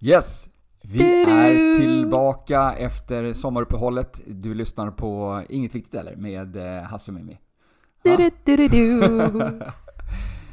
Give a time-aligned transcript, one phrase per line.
[0.00, 0.48] Yes!
[0.82, 4.20] Vi är tillbaka efter sommaruppehållet.
[4.26, 7.38] Du lyssnar på Inget Viktigt Eller med eh, Hasse och Mimmi.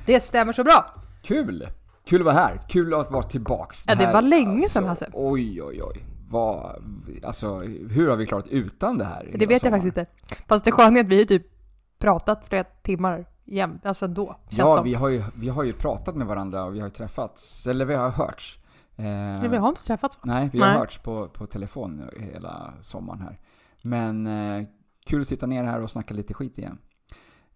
[0.05, 0.93] Det stämmer så bra!
[1.23, 1.69] Kul!
[2.05, 2.61] Kul att vara här.
[2.69, 3.83] Kul att vara tillbaks.
[3.87, 5.17] Ja, det här, var länge sedan, alltså, Hasse.
[5.17, 6.03] Oj, oj, oj.
[6.29, 6.83] Vad,
[7.23, 7.59] alltså,
[7.89, 9.29] hur har vi klarat utan det här?
[9.33, 10.11] Det vet jag faktiskt inte.
[10.47, 11.47] Fast det sköna är att vi typ
[11.99, 14.36] pratat flera timmar jämt, alltså ändå.
[14.50, 14.83] Känns Ja, som.
[14.83, 17.86] vi har, ju, vi har ju pratat med varandra och vi har ju träffats, eller
[17.86, 18.59] vi har hörts.
[18.95, 20.22] Eh, Men vi har inte träffats va?
[20.25, 20.78] Nej, vi har Nej.
[20.78, 23.39] hörts på, på telefon hela sommaren här.
[23.81, 24.66] Men eh,
[25.05, 26.77] kul att sitta ner här och snacka lite skit igen.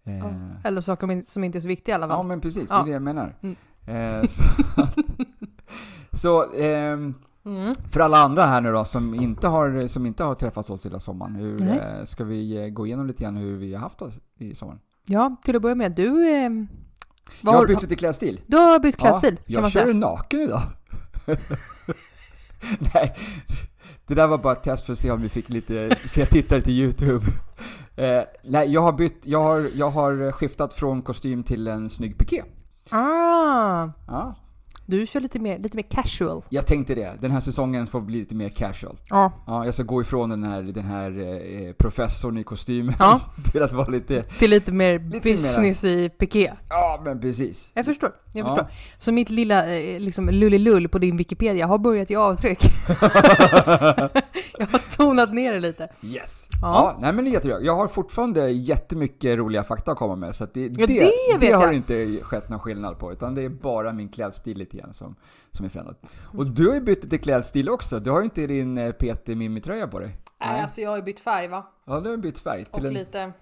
[0.04, 0.32] Eh, Ja.
[0.64, 2.26] Eller saker som inte- är så viktiga i alla Ja fall.
[2.26, 2.76] men precis, Ja.
[2.76, 3.36] det är det jag menar.
[3.42, 3.56] Mm.
[3.88, 4.44] Eh, så
[6.18, 7.14] så ehm,
[7.46, 7.74] Mm.
[7.92, 11.00] för alla andra här nu då som inte har, som inte har träffats oss hela
[11.00, 11.78] sommaren, hur, Nej.
[11.80, 14.80] eh, ska vi gå igenom lite grann hur vi har haft oss i sommaren?
[15.06, 16.28] Ja, till att börja med, du...
[16.30, 16.50] Eh,
[17.42, 18.42] jag har bytt lite klädstil.
[18.48, 19.94] Du har bytt klädstil, jag kan man kör säga.
[19.94, 20.62] naken idag.
[22.94, 23.16] Nej,
[24.08, 26.30] det där var bara ett test för att se om vi fick lite, för jag
[26.30, 27.26] tittade till YouTube.
[27.96, 32.18] Eh, nej, jag har bytt, jag har, jag har skiftat från kostym till en snygg
[32.18, 32.44] piké.
[32.90, 34.35] Ah, Ja,
[34.86, 36.44] du kör lite mer, lite mer casual.
[36.50, 37.14] jag tänkte det.
[37.22, 38.98] Den här säsongen får bli lite mer casual.
[39.10, 39.32] Ja.
[39.48, 41.10] Ja, jag ska gå ifrån den här, den här
[41.68, 43.22] eh, professorn i kostymen Ja.
[43.52, 44.24] till att vara lite...
[44.24, 46.54] Till lite mer Lite business i piké.
[46.70, 47.70] Ja, men precis.
[47.74, 48.50] Jag förstår, jag Ja.
[48.50, 48.68] förstår.
[48.98, 52.60] Så mitt lilla eh, liksom lullilull på din Wikipedia har börjat ge avtryck.
[54.58, 55.90] jag har tonat ner det lite.
[56.04, 56.48] Yes!
[56.52, 56.58] Ja.
[56.62, 57.62] Ja, nej men det är jättebra.
[57.62, 61.64] Jag har fortfarande jättemycket roliga fakta att komma med, så det, det, det vet har
[61.66, 61.74] jag.
[61.76, 65.16] inte skett någon skillnad på, utan det är bara min klädstil lite grann som,
[65.52, 65.96] som är förändrad.
[66.38, 69.28] Och du har ju bytt lite klädstil också, du har ju inte din eh, PT
[69.28, 70.18] Mimmi-tröja på dig.
[70.40, 71.68] Nej, alltså jag har ju bytt färg va?
[71.86, 73.34] Ja, du har bytt färg Och till en lite...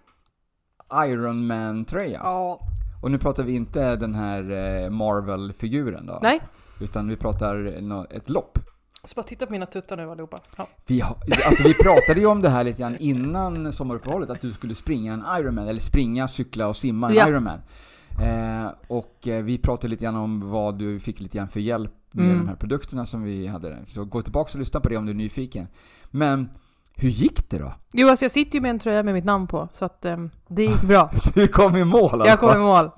[1.06, 2.19] Iron Man-tröja.
[2.24, 2.59] Ja.
[3.02, 6.19] Och nu pratar vi inte den här eh, Marvel-figuren då?
[6.22, 6.41] Nej.
[6.81, 7.66] Utan vi pratar
[8.09, 8.59] ett lopp.
[9.03, 10.38] Så bara titta på mina tuttar nu allihopa.
[10.58, 10.68] Ja.
[10.85, 11.16] Vi, har,
[11.46, 15.13] alltså vi pratade ju om det här lite grann innan sommaruppehållet, att du skulle springa
[15.13, 17.29] en Ironman, eller springa, cykla och simma en Ja.
[17.29, 17.59] Ironman.
[18.21, 21.91] Eh, och eh, vi pratade lite grann om vad du fick lite grann för hjälp
[22.11, 22.37] med Mm.
[22.39, 23.77] de här produkterna som vi hade.
[23.87, 25.67] Så gå tillbaka och lyssna på det om du är nyfiken.
[26.11, 26.49] Men
[27.01, 27.73] hur gick det då?
[27.94, 30.29] Jo, alltså jag sitter ju med en tröja med mitt namn på, så att ehm,
[30.47, 31.12] det gick bra.
[31.34, 32.28] Du kom i mål alltså.
[32.28, 32.91] Jag kom i mål.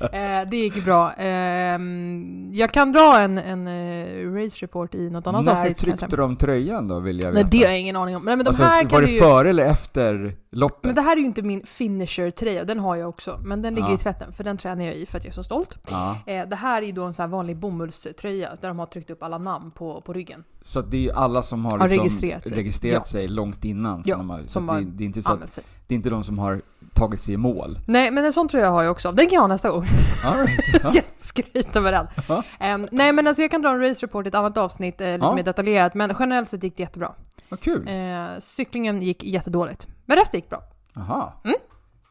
[0.00, 1.12] Eh, det gick bra.
[1.12, 6.00] Ehm, jag kan dra en, en eh, race report i något annat När avsnitt tryckte
[6.00, 6.16] kanske.
[6.16, 7.48] du om tröjan då, vill jag Nej, veta?
[7.56, 8.22] det har jag ingen aning om.
[8.24, 9.18] Nej, men de alltså, här var det ju...
[9.20, 10.84] före eller efter loppet?
[10.84, 13.40] Men det här är ju inte min finisher-tröja, den har jag också.
[13.44, 13.94] Men den ligger Ja.
[13.94, 15.74] i tvätten, för den tränar jag i för att jag är så stolt.
[15.90, 16.16] Ja.
[16.26, 19.10] Eh, det här är ju då en sån här vanlig bomullströja där de har tryckt
[19.10, 20.44] upp alla namn på, på ryggen.
[20.68, 22.56] Så det är ju alla som har, Har liksom registrerat sig.
[22.58, 23.04] registrerat Ja.
[23.04, 24.04] sig långt innan.
[24.04, 25.52] Så Ja, de har, så som att har det, det, är inte så att, Anmält
[25.52, 25.64] sig.
[25.86, 26.62] det är inte de som har
[26.94, 27.78] tagit sig i mål.
[27.86, 29.12] Nej, men en sån tröja har jag också.
[29.12, 29.86] Den kan jag ha nästa gång.
[30.24, 30.60] All right.
[30.82, 30.90] Ja.
[30.94, 32.06] Jag skryter med den.
[32.58, 35.06] Ehm, nej, men alltså jag kan dra en race report i ett annat avsnitt, eh,
[35.12, 35.34] lite Ja.
[35.34, 35.94] mer detaljerat.
[35.94, 37.12] Men generellt sett gick det jättebra.
[37.48, 37.88] Vad kul.
[37.88, 39.86] Eh, cyklingen gick jättedåligt.
[40.06, 40.62] Men resten gick bra.
[40.96, 41.40] Aha.
[41.44, 41.56] Mm.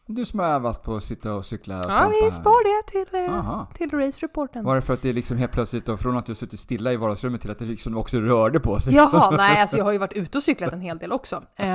[0.10, 3.16] Du som har övat på att sitta och cykla och Ja, vi spar det till,
[3.26, 3.68] eh, Aha.
[3.74, 4.66] till race-reporten.
[4.66, 6.98] Var det för att det liksom helt plötsligt, då, från att du suttit stilla i
[6.98, 8.96] vardagsrummet till att det liksom också rörde på sig?
[8.96, 11.44] Jaha, nej alltså jag har ju varit ute och cyklat en hel del också.
[11.56, 11.68] Eh,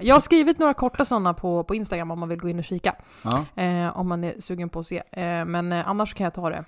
[0.00, 2.64] jag har skrivit några korta sådana på, på Instagram om man vill gå in och
[2.64, 2.94] kika.
[3.22, 5.02] Ja, Eh, om man är sugen på att se.
[5.12, 6.64] Eh, men eh, annars kan jag ta det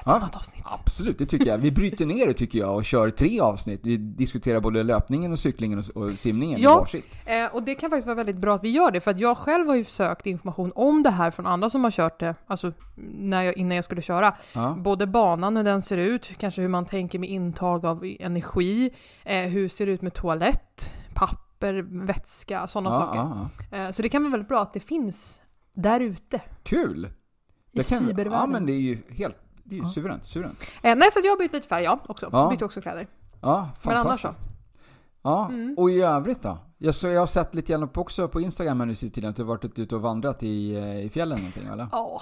[0.00, 0.16] ett Ja.
[0.16, 0.64] annat avsnitt.
[0.64, 1.18] absolut.
[1.18, 1.58] Det tycker jag.
[1.58, 3.80] Vi bryter ner det tycker jag och kör tre avsnitt.
[3.84, 6.78] Vi diskuterar både löpningen och cyklingen och, och simningen Ja.
[6.78, 7.04] varsitt.
[7.26, 9.38] Eh, och det kan faktiskt vara väldigt bra att vi gör det, för att jag
[9.38, 12.72] själv har ju sökt information om det här från andra som har kört det, alltså
[13.18, 14.34] när jag, innan jag skulle köra.
[14.54, 14.76] Ja.
[14.78, 18.90] Både banan, hur den ser ut, kanske hur man tänker med intag av energi,
[19.24, 23.18] eh, hur ser det ut med toalett, papper, vätska, sådana Ja, saker.
[23.18, 23.76] ja, ja.
[23.76, 25.40] Eh, så det kan vara väldigt bra att det finns
[25.74, 27.08] där ute Kul!
[27.72, 28.32] i cybervärlden.
[28.32, 29.36] Ja men det är ju helt,
[29.70, 29.88] det är ju Ja.
[29.88, 30.58] suveränt, suveränt.
[30.82, 32.28] eh, nej, så jag har bytt lite färg, ja, också.
[32.32, 32.50] Ja.
[32.50, 33.06] Bytte också kläder.
[33.40, 34.48] Ja, Men annars fantastiskt.
[35.22, 35.74] Ja, Mm.
[35.78, 36.58] och i övrigt då?
[36.78, 39.30] Jag, så jag har sett lite grann på- också på Instagram här nu sist tiden
[39.30, 41.88] att du har varit ute och vandrat i, eh, i fjällen någonting eller?
[41.92, 42.20] Ja,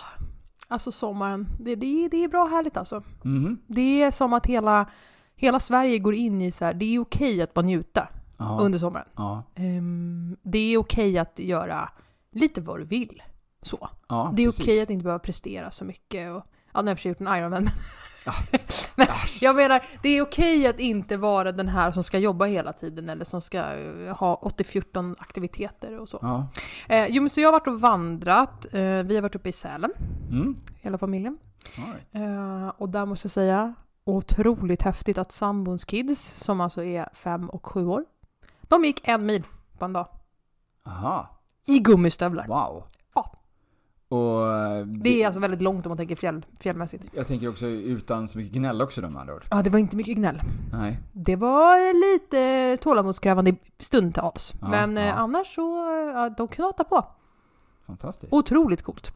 [0.69, 3.03] alltså sommaren, det, det, det är bra härligt alltså.
[3.23, 3.59] Mhm.
[3.67, 4.87] Det är som att hela,
[5.37, 8.09] hela Sverige går in i så här, det är okej att bara njuta.
[8.41, 8.59] Ja.
[8.61, 9.07] under sommaren.
[9.17, 9.43] Ja.
[9.55, 11.89] Ehm, det är okej att göra
[12.33, 13.23] lite vad du vill.
[13.63, 13.89] Så.
[14.09, 14.61] ja Det är precis.
[14.65, 16.33] okej att inte behöva prestera så mycket.
[16.33, 16.43] Och,
[16.79, 17.71] ja, nu har jag för gjort en Ironman.
[18.25, 18.33] Ja.
[18.97, 19.07] men
[19.41, 23.09] jag menar, det är okej att inte vara den här som ska jobba hela tiden
[23.09, 26.19] eller som ska eh, ha 80-14 aktiviteter och så.
[26.23, 26.49] Ja.
[26.89, 28.67] Eh, jo, men så jag har varit och vandrat.
[28.73, 29.91] Eh, vi har varit uppe i Sälen,
[30.31, 30.57] Mm.
[30.81, 31.39] hela familjen.
[31.77, 32.15] Right.
[32.15, 37.51] Eh, och där måste jag säga, otroligt häftigt att sambons kids, som alltså är fem
[37.51, 38.05] och sju år,
[38.63, 39.43] de gick en mil
[39.79, 40.07] på en dag.
[40.87, 41.41] Aha.
[41.67, 42.47] I gummistövlar.
[42.47, 42.85] Wow.
[44.09, 47.05] Och eh, Det är alltså väldigt långt om man tänker fjäll, fjällmässigt.
[47.13, 49.45] Jag tänker också utan så mycket gnäll också de andra ord.
[49.51, 50.39] Ja, det var inte mycket gnäll.
[50.73, 51.01] Nej.
[51.13, 54.55] Det var lite tålamodskrävande stundtals.
[54.61, 55.13] Ja, men eh, ja.
[55.13, 57.07] annars så, eh, ja, de knatar på.
[57.87, 58.33] Fantastiskt.
[58.33, 59.13] Otroligt coolt.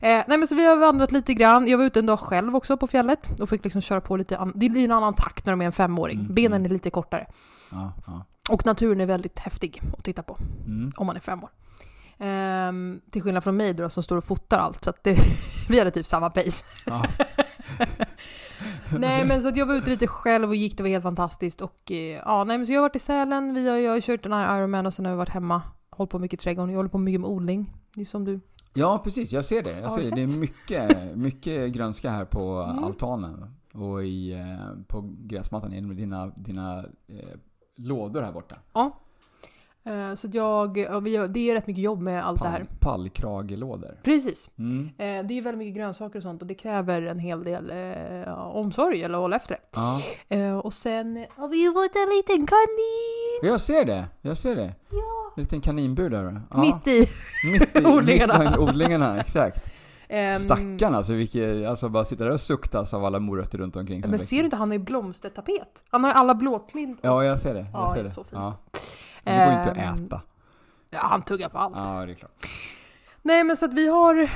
[0.00, 1.68] Eh, nej men så vi har vandrat lite grann.
[1.68, 4.50] Jag var ute en dag själv också på fjället och fick liksom köra på lite,
[4.54, 6.20] det blir en annan takt när de är en femåring.
[6.20, 6.64] Mm, Benen mm.
[6.64, 7.26] är lite kortare.
[7.70, 7.92] Ja.
[8.50, 10.92] Och naturen är väldigt häftig att titta på Mm.
[10.96, 11.50] om man är fem år.
[12.18, 15.16] Ehm, till skillnad från mig då som står och fotar allt så att det,
[15.68, 16.64] vi hade typ samma pace.
[16.86, 17.04] Ja.
[18.98, 21.60] nej men så att jag var ute lite själv och gick, det var helt fantastiskt
[21.60, 24.00] och eh, ja nej men så jag har varit i Sälen, vi har, jag har
[24.00, 26.70] kört den här Ironman och sen har vi varit hemma, hållit på mycket i trädgården,
[26.70, 27.72] jag håller på mycket med odling.
[27.96, 28.40] Är som du.
[28.74, 29.32] ja, precis.
[29.32, 29.80] Jag ser det.
[29.80, 30.10] Jag ser det.
[30.16, 32.84] det är mycket, mycket grönska här på Mm.
[32.84, 33.54] altanen.
[33.74, 36.78] Och i, eh, på gräsmattan genom dina, dina
[37.08, 37.38] eh,
[37.76, 38.56] lådor här borta.
[38.74, 38.88] Eh,
[40.16, 42.58] så att jag, det är rätt mycket jobb med allt det här.
[42.58, 43.96] Pall, pallkragelådor.
[44.02, 44.50] Precis.
[44.58, 44.84] Mm.
[44.98, 48.32] Eh, det är väldigt mycket grönsaker och sånt och det kräver en hel del eh,
[48.56, 49.60] omsorg eller hålla efter det.
[49.74, 50.00] Ja.
[50.28, 53.52] Eh, och sen har vi ju fått en liten kanin!
[53.52, 54.04] Jag ser det.
[54.22, 54.74] Jag ser det.
[54.90, 55.32] Ja.
[55.36, 56.40] En liten kaninbur där.
[56.50, 56.60] Ja.
[56.60, 57.08] Mitt i.
[57.52, 58.38] mitt i odlingarna.
[58.38, 59.72] Mitt bland odlingarna, exakt.
[60.08, 64.00] Ehm, Stackarn alltså, vilket, alltså bara sitta där och suktas av alla morötter runt omkring.
[64.00, 64.26] Men växer.
[64.26, 65.82] ser du inte, han har ju blomstertapet.
[65.90, 66.98] Han har ju alla blåklint.
[67.02, 67.60] Ja, jag ser det.
[67.60, 68.08] Jag Ja, ser det.
[68.10, 68.32] så fint.
[68.32, 68.54] Ja.
[69.26, 70.22] Men det går inte Ehm, att äta.
[70.90, 71.76] Ja, han tuggar på allt.
[71.76, 72.46] Ja, det är klart.
[73.22, 74.30] Nej men så att vi har,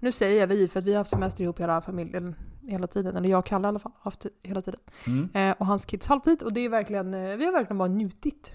[0.00, 2.34] nu säger jag vi för att vi har haft semester ihop hela familjen
[2.68, 3.16] hela tiden.
[3.16, 4.80] Eller jag och Kalle i alla fall, haft hela tiden.
[5.06, 5.28] Mm.
[5.34, 6.42] Eh, och hans kids halvtid.
[6.42, 8.52] Och det är verkligen, eh, vi har verkligen bara njutit.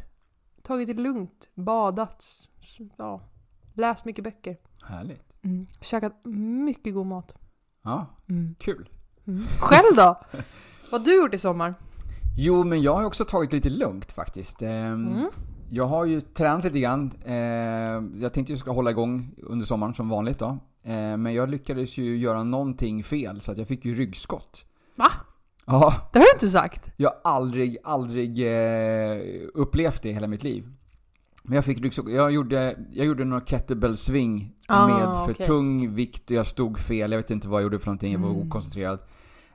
[0.64, 2.26] Tagit det lugnt, badat,
[2.98, 3.22] ja,
[3.74, 4.58] läst mycket böcker.
[4.84, 5.24] Härligt.
[5.44, 5.68] Mm.
[5.82, 6.14] Käkat
[6.66, 7.34] mycket god mat.
[7.84, 8.56] Ja, Mm.
[8.60, 8.90] kul.
[9.28, 9.44] Mm.
[9.60, 10.04] Själv då?
[10.92, 11.74] Vad har du gjort i sommar?
[12.38, 14.62] Jo, men jag har också tagit lite lugnt faktiskt.
[14.62, 15.30] Ehm, Mm.
[15.74, 17.12] Jag har ju tränat lite grann.
[17.26, 20.58] Ehm, Jag tänkte ju ska hålla igång under sommaren som vanligt då.
[20.84, 24.66] Ehm, Men jag lyckades ju göra någonting fel så att jag fick ju ryggskott.
[24.96, 25.08] Va?
[25.66, 26.92] Ja, Det har du inte sagt.
[26.98, 29.22] jag har aldrig, aldrig eh,
[29.54, 30.68] upplevt det i hela mitt liv.
[31.44, 32.12] Men jag fick ryggskott.
[32.12, 35.46] Jag gjorde, jag gjorde några kettlebell swing Ah, med för okej.
[35.46, 37.12] tung vikt och jag stod fel.
[37.12, 38.12] Jag vet inte vad jag gjorde för någonting.
[38.12, 38.48] Jag var Mm.
[38.48, 39.00] okoncentrerad.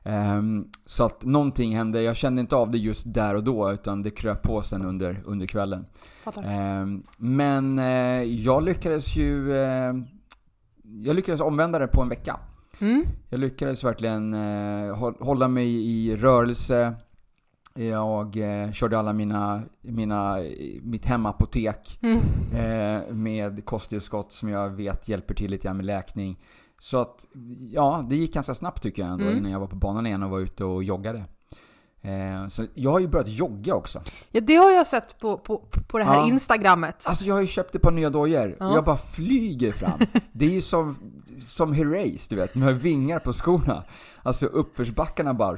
[0.07, 2.03] Ehm, så att någonting hände.
[2.03, 5.23] Jag kände inte av det just där och då utan det kröp på sen under,
[5.25, 5.87] under kvällen.
[6.25, 6.43] Fattar.
[6.47, 9.57] Ehm, men eh, jag lyckades ju...
[9.57, 9.95] Eh,
[10.99, 12.41] jag lyckades omvända det på en vecka.
[12.81, 13.05] Mm.
[13.31, 16.95] Jag lyckades verkligen eh, hå- hålla mig i rörelse.
[17.75, 18.37] Jag
[18.73, 20.37] körde alla mina, mina,
[20.83, 23.23] mitt hemapotek Mm.
[23.23, 26.39] med kosttillskott som jag vet hjälper till lite grann med läkning.
[26.79, 27.27] Så att,
[27.73, 29.39] ja, det gick ganska snabbt tycker jag ändå Mm.
[29.39, 31.25] innan jag var på banan igen och var ute och joggade.
[32.03, 34.03] Eh, så jag har ju börjat jogga också.
[34.31, 36.29] Ja, det har jag sett på, på, på det här Ja.
[36.29, 37.05] instagrammet.
[37.09, 38.69] Alltså jag har ju köpt ett par nya dojor Ja.
[38.71, 39.99] och jag bara flyger fram.
[40.33, 40.97] Det är ju som,
[41.47, 43.85] som Herreys, du vet, med vingar på skorna.
[44.23, 45.57] Alltså uppförsbackarna bara...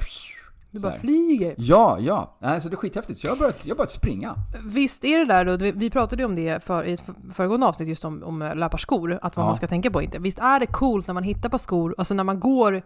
[0.71, 1.55] Du bara flyger.
[1.57, 2.37] Ja, ja.
[2.41, 3.19] Alltså det är skithäftigt.
[3.19, 4.35] Så jag har börjat, jag har börjat springa.
[4.65, 7.65] Visst är det där då, vi- pratade ju om det för, i ett för- föregående
[7.65, 9.47] avsnitt just om, om eh, löparskor, att vad Ja.
[9.47, 10.19] man ska tänka på inte.
[10.19, 12.81] Visst är det coolt när man hittar på skor, alltså när man går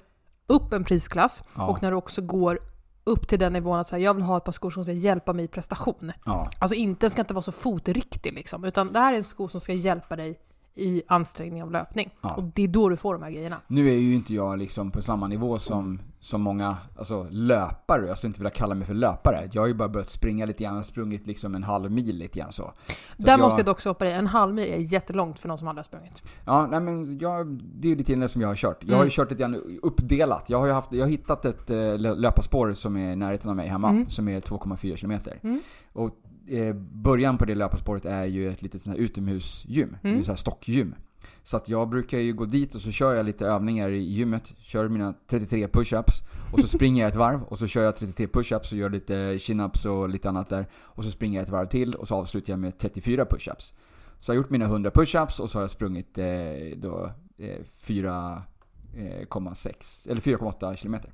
[0.48, 1.68] upp en prisklass Ja.
[1.68, 2.60] och när du också går
[3.04, 5.34] upp till den nivån att säga jag vill ha ett par skor som ska hjälpa
[5.34, 6.12] mig i prestation.
[6.26, 6.50] Ja.
[6.60, 9.48] Alltså inte, den ska inte vara så fotriktig liksom, utan det här är en sko
[9.48, 10.40] som ska hjälpa dig
[10.76, 12.14] i ansträngning av löpning.
[12.22, 12.34] Ja.
[12.34, 13.58] Och det är då du får de här grejerna.
[13.68, 18.08] Nu är ju inte jag liksom på samma nivå som, som många alltså, löpare.
[18.08, 19.50] Jag skulle inte vilja kalla mig för löpare.
[19.52, 20.74] Jag har ju bara börjat springa lite grann.
[20.74, 22.72] Jag har sprungit liksom en halv mil lite grann så.
[23.18, 25.68] så Där måste jag dock stoppa dig, en halv mil är jättelångt för någon som
[25.68, 26.24] aldrig har sprungit.
[26.46, 28.78] Ja, nej men jag, det är ju lite det som jag har kört.
[28.84, 29.10] Jag har ju Mm.
[29.12, 30.50] kört lite grann uppdelat.
[30.50, 33.50] Jag har ju haft, jag har hittat ett eh, lö- löparspår som är i närheten
[33.50, 34.10] av mig hemma, Mm.
[34.10, 35.40] som är 2,4 kilometer.
[35.44, 35.62] Mm.
[35.94, 36.10] Och
[36.48, 40.24] eh, början på det löparspåret är ju ett litet sånt här utomhusgym, Mm.
[40.24, 40.96] så här stockgym.
[41.44, 44.54] Så att jag brukar ju gå dit och så kör jag lite övningar i gymmet,
[44.58, 46.22] kör mina 33 push-ups
[46.54, 49.38] och så springer jag ett varv och så kör jag 33 push-ups och gör lite
[49.38, 50.66] chin-ups och lite annat där.
[50.76, 53.74] Och så springer jag ett varv till och så avslutar jag med 34 push-ups.
[54.20, 56.26] Så jag har gjort mina 100 push-ups och så har jag sprungit eh,
[56.78, 61.12] då, eh, 4,6 eller 4,8 kilometer.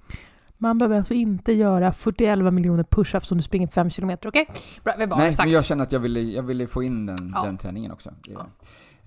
[0.61, 4.47] Man behöver alltså inte göra 41 miljoner push-ups om du springer 5 kilometer, okej?
[4.83, 5.45] Bra, vi bara Nej, sagt.
[5.47, 7.43] men jag känner att jag ville, jag ville få in den, Ja.
[7.45, 8.09] den träningen också.
[8.27, 8.39] Ja.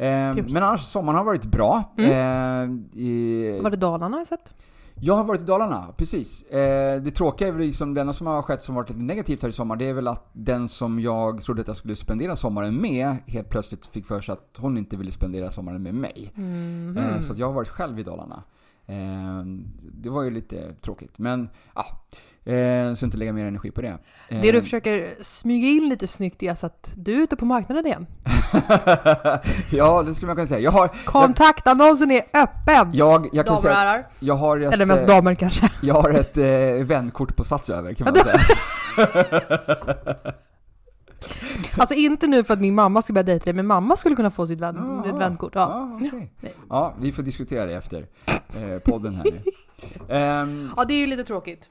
[0.05, 1.95] Eh, men annars, sommaren har varit bra.
[1.99, 2.11] Mm.
[2.11, 4.55] Eh, i, Var det Dalarna jag sett?
[4.95, 6.43] Jag har varit i Dalarna, precis.
[6.43, 9.43] Eh, det tråkiga är väl liksom, det enda som har skett som varit lite negativt
[9.43, 12.37] här i sommar, det är väl att den som jag trodde att jag skulle spendera
[12.37, 16.33] sommaren med, helt plötsligt fick för sig att hon inte ville spendera sommaren med mig.
[16.35, 16.97] Mhm.
[16.99, 18.43] Eh, så jag har varit själv i Dalarna.
[18.87, 19.43] Eh,
[19.93, 21.87] det var ju lite tråkigt, men ja.
[22.45, 23.99] Eh, så inte lägga mer energi på det.
[24.29, 27.87] Det du försöker smyga in lite snyggt är alltså att du är ute på marknaden
[27.87, 28.07] igen.
[29.71, 30.61] ja, det skulle man kunna säga.
[30.61, 32.91] Jag har, Kontaktannonsen är öppen!
[32.93, 34.07] jag, jag kan Damer och säga, herrar.
[34.19, 35.71] jag har ett, Eller mest eh, damer kanske.
[35.83, 38.41] jag har ett eh, vänkort på Sats över kan man säga.
[41.79, 44.31] Alltså inte nu för att min mamma ska börja dejta dig, men mamma skulle kunna
[44.31, 45.05] få sitt vän, Jaha.
[45.07, 45.53] ett vänkort.
[45.55, 45.91] Ja.
[45.97, 46.33] Okej.
[46.41, 46.55] Nej.
[46.69, 48.07] ja, vi får diskutera det efter
[48.57, 49.41] eh, podden här nu.
[50.09, 51.69] Ehm, ja, det är ju lite tråkigt.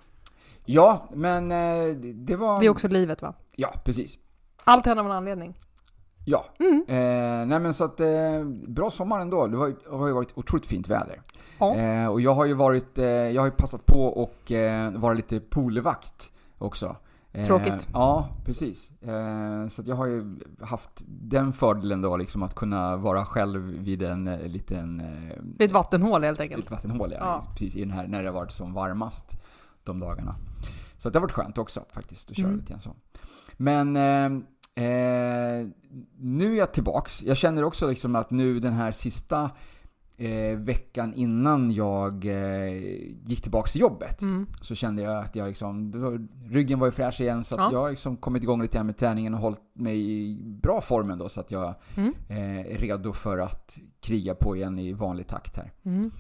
[0.65, 2.59] ja, men eh, det- var...
[2.59, 3.33] Det är också livet va?
[3.55, 4.17] Ja, precis.
[4.63, 5.55] Allt händer av en anledning.
[6.25, 6.45] Ja.
[6.59, 6.83] Mm.
[6.87, 9.47] Eh, nej men så att, eh, bra sommar ändå.
[9.47, 11.21] Det, det har ju varit otroligt fint väder.
[11.59, 11.75] Ja.
[11.75, 15.13] Eh, och jag har ju varit, eh, jag har ju passat på och eh, vara
[15.13, 16.95] lite poolvakt också.
[17.33, 17.87] Eh, Tråkigt.
[17.93, 18.91] Ja, precis.
[19.01, 24.01] Eh, så jag har ju haft den fördelen då liksom att kunna vara själv vid
[24.01, 26.59] en eh, liten eh, Vid ett vattenhål helt enkelt.
[26.63, 27.17] Lite vattenhål ja.
[27.19, 27.43] Ja.
[27.51, 29.31] Precis i den här, när det har varit som varmast
[29.83, 30.35] de dagarna.
[30.97, 32.59] Så det har varit skönt också faktiskt att köra Mm.
[32.59, 32.95] lite grann så.
[33.57, 34.25] Men eh,
[34.85, 35.67] eh,
[36.17, 37.23] nu är jag tillbaks.
[37.23, 39.49] Jag känner också liksom att nu den här sista
[40.25, 42.73] eh, veckan innan jag eh,
[43.25, 44.47] gick tillbaks till jobbet Mm.
[44.61, 45.93] så kände jag att jag liksom,
[46.49, 47.69] ryggen var ju fräsch igen så Ja.
[47.71, 51.29] jag har liksom kommit igång lite med träningen och hållit mig i bra formen då
[51.29, 52.13] så att jag Mm.
[52.29, 55.71] eh, är redo för att kriga på igen i vanlig takt här.
[55.85, 56.11] Mm.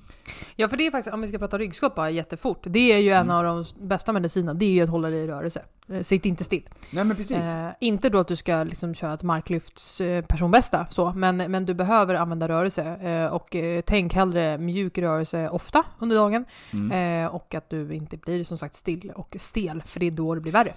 [0.55, 3.09] Ja, för det är faktiskt, om vi ska prata ryggskott bara jättefort, det är ju
[3.11, 3.35] en Mm.
[3.35, 5.61] av de bästa medicinerna, det är ju att hålla dig i rörelse.
[5.89, 6.69] Eh, Sitt inte still.
[6.93, 7.37] Nej men precis.
[7.37, 11.73] Eh, inte då att du ska liksom köra ett marklyfts personbästa, så, men, men du
[11.73, 12.83] behöver använda rörelse.
[12.83, 16.45] Eh, och eh, tänk hellre mjuk rörelse ofta under dagen.
[16.73, 17.25] Mm.
[17.25, 20.35] Eh, och att du inte blir som sagt still och stel, för det är då
[20.35, 20.73] det blir värre.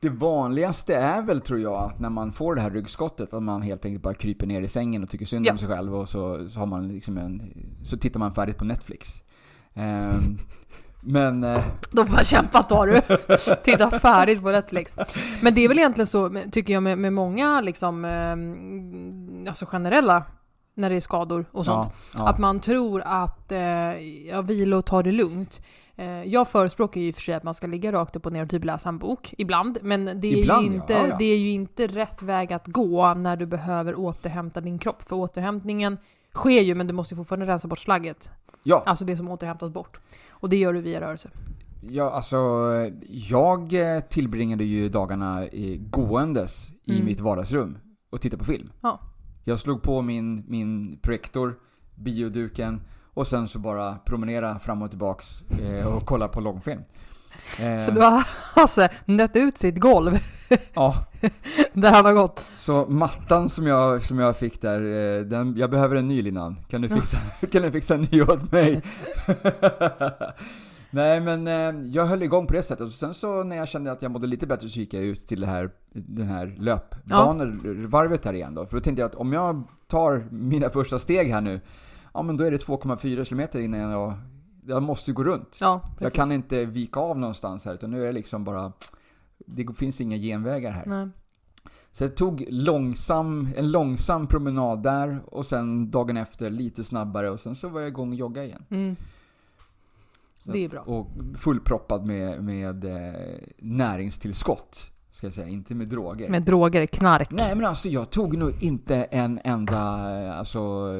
[0.00, 3.62] Det vanligaste är väl tror jag att när man får det här ryggskottet att man
[3.62, 5.52] helt enkelt bara kryper ner i sängen och tycker synd Ja.
[5.52, 7.52] om sig själv och så, så har man liksom en,
[7.84, 9.08] så tittar man färdigt på Netflix.
[11.00, 13.00] Men eh, Då får kämpa tar du.
[13.64, 14.96] Titta färdigt på Netflix.
[15.42, 20.22] Men det är väl egentligen så, tycker jag, med, med många liksom, eh, alltså generella,
[20.74, 21.86] när det är skador och sånt.
[22.12, 22.28] ja, ja.
[22.28, 23.60] Att man tror att eh,
[24.28, 25.60] ja, vila och ta det lugnt.
[25.96, 28.32] Eh, jag förespråkar ju i och för sig att man ska ligga rakt upp och
[28.32, 29.78] ner och typ läsa en bok, ibland.
[29.82, 31.16] Men det är, Ibland, ju, inte, Ja, ja.
[31.18, 35.02] det är ju inte rätt väg att gå när du behöver återhämta din kropp.
[35.02, 35.98] För återhämtningen
[36.34, 38.30] sker ju, men du måste ju fortfarande rensa bort slagget.
[38.62, 39.98] ja, Alltså det som återhämtas bort.
[40.40, 41.30] Och det gör du via rörelse.
[41.80, 42.36] ja, alltså
[43.08, 47.04] jag eh, tillbringade ju dagarna i, gåendes i Mm.
[47.04, 47.78] mitt vardagsrum
[48.10, 48.70] och tittade på film.
[48.80, 49.00] Ja.
[49.44, 51.58] Jag slog på min, min projektor,
[51.94, 52.80] bioduken
[53.14, 56.80] och sen så bara promenera fram och tillbaks eh, och kolla på långfilm.
[57.60, 58.26] Eh, Så du har
[58.56, 60.18] alltså nött ut sitt golv
[60.74, 61.04] Ja,
[61.72, 62.46] där han har gått.
[62.56, 66.56] så mattan som jag, som jag fick där, eh, den, jag behöver en ny Linan.
[66.68, 67.16] Kan du fixa,
[67.52, 68.82] kan du fixa en ny åt mig?
[70.90, 73.92] Nej men eh, jag höll igång på det sättet och sen så när jag kände
[73.92, 78.24] att jag mådde lite bättre så gick jag ut till det här, den här löpbanevarvet
[78.24, 78.66] här igen då.
[78.66, 81.60] För då tänkte jag att om jag tar mina första steg här nu,
[82.14, 84.12] ja men då är det 2,4 km innan jag,
[84.66, 85.56] jag måste gå runt.
[85.60, 88.72] Ja, Jag kan inte vika av någonstans här utan nu är det liksom bara,
[89.46, 90.86] det finns inga genvägar här.
[90.86, 91.08] Nej.
[91.92, 97.40] Så jag tog långsam, en långsam promenad där och sen dagen efter lite snabbare och
[97.40, 98.64] sen så var jag igång och jogga igen.
[98.70, 98.96] Mm.
[100.44, 100.80] Det är bra.
[100.80, 104.90] Och fullproppad med, med eh, näringstillskott.
[105.10, 106.28] Ska jag säga, inte med droger.
[106.28, 107.30] Med droger, knark.
[107.30, 110.92] Nej men alltså jag tog nog inte en enda eh, alltså,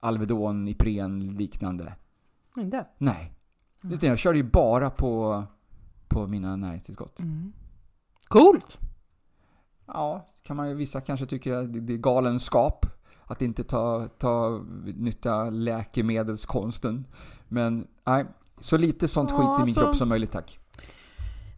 [0.00, 1.94] Alvedon, Ipren liknande.
[2.56, 2.86] Inte?
[2.98, 3.32] Nej.
[3.84, 3.94] Mm.
[3.94, 5.44] Utan jag körde ju bara på,
[6.08, 7.18] på mina näringstillskott.
[7.18, 7.52] Mm.
[8.30, 8.78] Coolt!
[9.86, 12.86] Ja, kan man vissa kanske tycker att det är galenskap
[13.26, 14.60] att inte ta, ta
[14.96, 17.06] nytta läkemedelskonsten.
[17.48, 18.26] Men nej,
[18.60, 20.58] så lite sånt Ja, skit i min alltså- kropp som möjligt tack.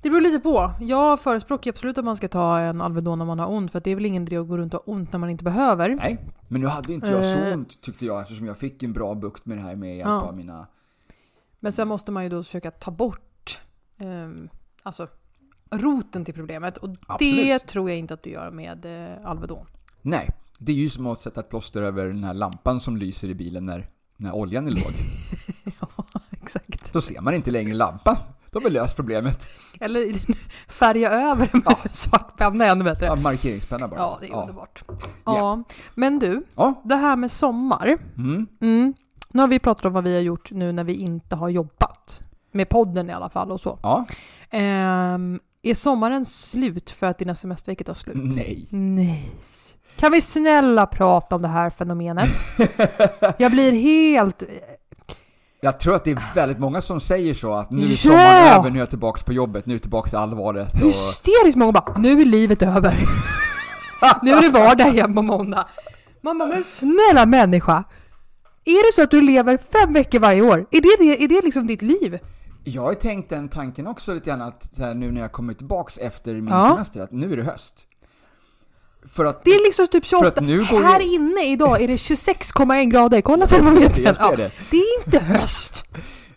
[0.02, 0.72] Det beror lite på.
[0.80, 3.90] Jag förespråkar absolut att man ska ta en Alvedon när man har ont, för det
[3.90, 5.88] är väl ingen idé att gå runt och ha ont när man inte behöver.
[5.88, 7.54] Nej, men nu hade inte jag så Eh.
[7.54, 10.20] ont tyckte jag eftersom jag fick en bra bukt med det här med hjälp Ja.
[10.22, 10.66] av mina...
[11.60, 13.60] Men sen måste man ju då försöka ta bort
[13.98, 14.48] ehm,
[14.82, 15.08] alltså,
[15.72, 16.76] roten till problemet.
[16.76, 17.66] Och det Absolut.
[17.66, 19.66] tror jag inte att du gör med eh, Alvedon.
[20.02, 23.28] Nej, det är ju som att sätta ett plåster över den här lampan som lyser
[23.28, 24.92] i bilen när, när oljan är låg.
[25.80, 26.92] ja, exakt.
[26.92, 28.16] Då ser man inte längre lampan.
[28.50, 29.48] Då har vi löst problemet.
[29.80, 30.12] Eller
[30.72, 31.76] färga över med Ja.
[31.92, 33.06] svart penna ännu bättre.
[33.06, 34.00] Ja, markeringspenna bara.
[34.00, 34.84] Ja, det är underbart.
[35.24, 35.62] Ja.
[35.94, 36.82] Men du, Ja.
[36.84, 37.98] det här med sommar.
[38.16, 38.46] Mm.
[38.60, 38.94] Mm.
[39.30, 42.22] Nu har vi pratat om vad vi har gjort nu när vi inte har jobbat.
[42.52, 43.78] Med podden i alla fall och så.
[43.82, 44.06] Ja.
[44.50, 48.16] Ehm, är sommaren slut för att dina semesterveckor tar slut?
[48.36, 48.66] Nej.
[48.70, 49.30] Nej.
[49.96, 52.30] Kan vi snälla prata om det här fenomenet?
[53.38, 54.42] Jag blir helt...
[55.60, 57.96] Jag tror att det är väldigt många som säger så att nu är Ja!
[57.96, 60.72] sommaren över, nu är jag tillbaka på jobbet, nu är jag tillbaka till allvaret.
[60.72, 60.80] Och...
[60.80, 62.96] hysteriskt många bara nu är livet över.
[64.22, 65.66] nu är det vardag igen på måndag.
[66.20, 67.84] Man bara, men snälla människa.
[68.64, 70.66] Är det så att du lever fem veckor varje år?
[70.70, 72.18] Är det, det, är det liksom ditt liv?
[72.64, 75.98] Jag har tänkt den tanken också lite grann att här, nu när jag kommer tillbaks
[75.98, 76.68] efter min Ja.
[76.74, 77.86] semester, att nu är det höst.
[79.08, 79.44] För att...
[79.44, 80.26] Det är liksom typ För 28.
[80.40, 83.20] att nu går Här ju- inne idag är det 26,1 grader.
[83.20, 84.04] Kolla termometern.
[84.04, 84.50] Jag ser Ja, det.
[84.70, 85.84] det är inte höst.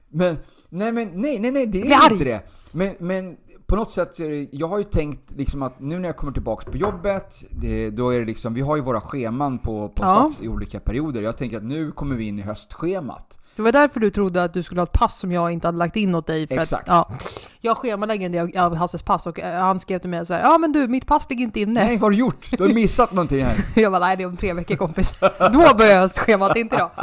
[0.10, 0.38] Men,
[0.70, 2.12] nej men, nej, nej, nej, det är arg.
[2.14, 2.42] inte det.
[2.72, 6.10] Men, men på något sätt, är det, jag har ju tänkt liksom att nu när
[6.10, 9.60] jag kommer tillbaks på jobbet, det, då är det liksom, vi har ju våra scheman
[9.60, 10.16] på, på Ja.
[10.24, 11.22] Sats i olika perioder.
[11.22, 13.38] Jag tänker att nu kommer vi in i höstschemat.
[13.56, 15.78] Det var därför du trodde att du skulle ha ett pass som jag inte hade
[15.78, 16.48] lagt in åt dig.
[16.48, 16.90] För Exakt.
[16.90, 17.18] Att, ja,
[17.62, 20.42] jag schemalägger en del av Hasses pass och eh, han skrev till mig så här,
[20.42, 21.84] ja men du, mitt pass ligger inte inne.
[21.86, 22.48] Nej, vad har du gjort?
[22.52, 23.56] Du har missat någonting här.
[23.82, 25.14] Jag bara, nej det är om tre veckor kompis.
[25.54, 26.90] Då börjar höstschemat, inte idag.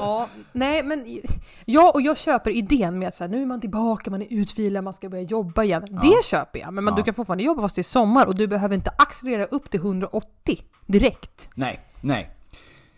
[0.00, 1.18] Ja, nej men
[1.64, 4.26] ja, och jag köper idén med att så här, nu är man tillbaka, man är
[4.30, 5.82] utvilad, man ska börja jobba igen.
[6.02, 6.96] Det köper jag, men man, Ja.
[6.96, 9.80] du kan fortfarande jobba fast det är sommar och du behöver inte accelerera upp till
[9.80, 11.50] 180 direkt.
[11.54, 12.30] Nej, nej.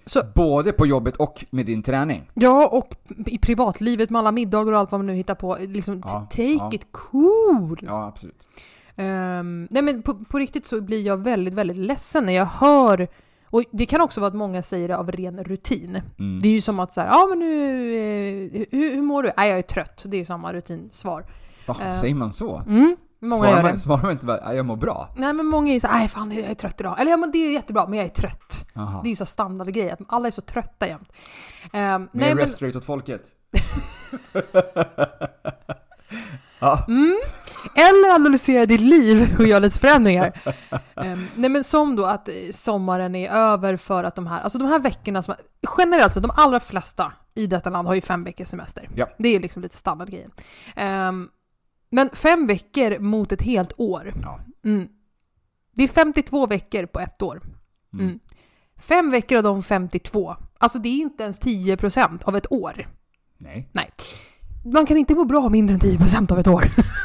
[0.07, 2.31] Så- Både på jobbet och med din träning.
[2.35, 2.95] Ja, och
[3.27, 6.43] i privatlivet med alla middagar och allt vad man nu hittar på, liksom Ja, take
[6.43, 6.71] ja.
[6.73, 7.79] it cool.
[7.83, 8.47] Ja, absolut.
[8.97, 13.09] Ehm, nej men på, på riktigt så blir jag väldigt, väldigt ledsen när jag hör
[13.45, 16.03] och det kan också vara att många säger det av ren rutin.
[16.19, 16.39] Mm.
[16.43, 19.31] Det är ju som att så här, ja men nu, eh, hur, hur mår du?
[19.37, 20.05] Nej jag är trött.
[20.07, 21.25] Det är samma rutinsvar.
[21.67, 22.57] Va, Eh, säger man så?
[22.67, 23.79] Mm, många Svarar gör man, det.
[23.79, 25.09] svarar man inte bara "Ja, jag mår bra?
[25.17, 27.01] Nej men många är så här, nej fan jag är trött idag.
[27.01, 28.60] Eller ja men det är jättebra, men jag är trött.
[28.75, 29.03] Aha.
[29.03, 31.13] Det är ju så standardgrej, att alla är så trötta jämt.
[31.63, 33.35] Um, Mer nej men, åt folket.
[36.61, 36.85] ja.
[36.89, 37.17] mm,
[37.75, 40.41] eller analysera ditt liv och göra lite förändringar.
[40.97, 44.59] Ehm, nej men som då att eh, sommaren är över för att de här, alltså
[44.59, 45.35] de här veckorna som,
[45.79, 48.89] generellt sett de allra flesta i detta land har ju fem veckors semester.
[48.95, 49.09] Ja.
[49.19, 50.31] Det är liksom lite standardgrejen.
[50.77, 51.29] Ehm,
[51.91, 54.15] men fem veckor mot ett helt år.
[54.23, 54.41] Ja.
[54.65, 54.89] Mm.
[55.73, 57.43] Det är 52 veckor på ett år.
[57.93, 58.07] Mm.
[58.07, 58.21] Mm.
[58.81, 62.87] Fem veckor av de 52, alltså det är inte ens 10% av ett år.
[63.39, 63.69] Nej.
[64.65, 66.65] Man kan inte må bra mindre än 10% av ett år.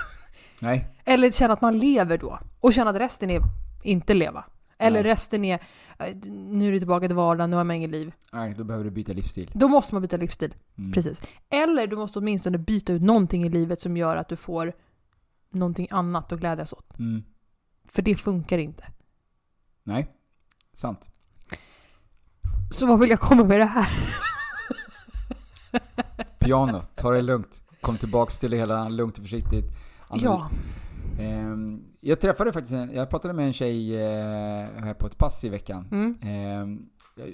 [0.61, 0.87] Nej.
[1.05, 2.39] Eller känna att man lever då.
[2.59, 3.41] Och känna att resten är
[3.83, 4.45] inte leva.
[4.77, 5.11] Eller Nej.
[5.11, 5.59] resten är,
[5.99, 8.13] eh, nu är det tillbaka till vardagen, nu har man ingen liv.
[8.31, 9.51] Nej, då behöver du byta livsstil.
[9.53, 10.53] Då måste man byta livsstil.
[10.77, 10.91] Mm.
[10.91, 11.21] Precis.
[11.49, 14.73] Eller du måste åtminstone byta ut någonting i livet som gör att du får
[15.49, 16.99] någonting annat att glädjas åt.
[16.99, 17.23] Mm.
[17.85, 18.83] För det funkar inte.
[19.83, 20.07] Nej.
[20.73, 21.09] Sant.
[22.69, 23.87] Så vad vill jag komma med det här?
[26.39, 27.61] Piano, ta det lugnt.
[27.81, 29.65] Kom tillbaks till det hela lugnt och försiktigt.
[30.07, 30.49] Anal- Ja.
[31.19, 35.43] Ehm, jag träffade faktiskt en, jag pratade med en tjej eh, här på ett pass
[35.43, 35.87] i veckan.
[35.91, 36.17] Mm.
[36.21, 37.33] Ehm, jag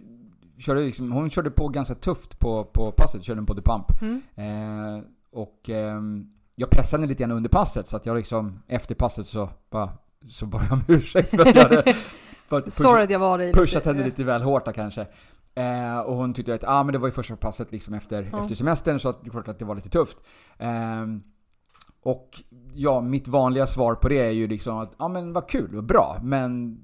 [0.64, 3.86] körde liksom, hon körde på ganska tufft på, på passet, körde en body pump.
[4.02, 4.22] Mm.
[4.36, 8.96] Eh, och ehm, jag pressade henne lite grann under passet så att jag liksom efter
[8.96, 9.92] passet så bara
[10.30, 11.84] så bad jag om ursäkt för att jag hade
[12.68, 15.08] Sorry att jag var dig pushat henne lite väl hårt där kanske.
[15.56, 18.42] Eh, och hon tyckte att ah, men det var ju första passet liksom efter, Ja.
[18.42, 20.18] efter semestern så att det är klart att det var lite tufft.
[20.58, 21.22] Ehm,
[22.04, 22.30] och
[22.74, 25.76] ja, mitt vanliga svar på det är ju liksom att ja ah, men vad kul,
[25.76, 26.78] vad bra, men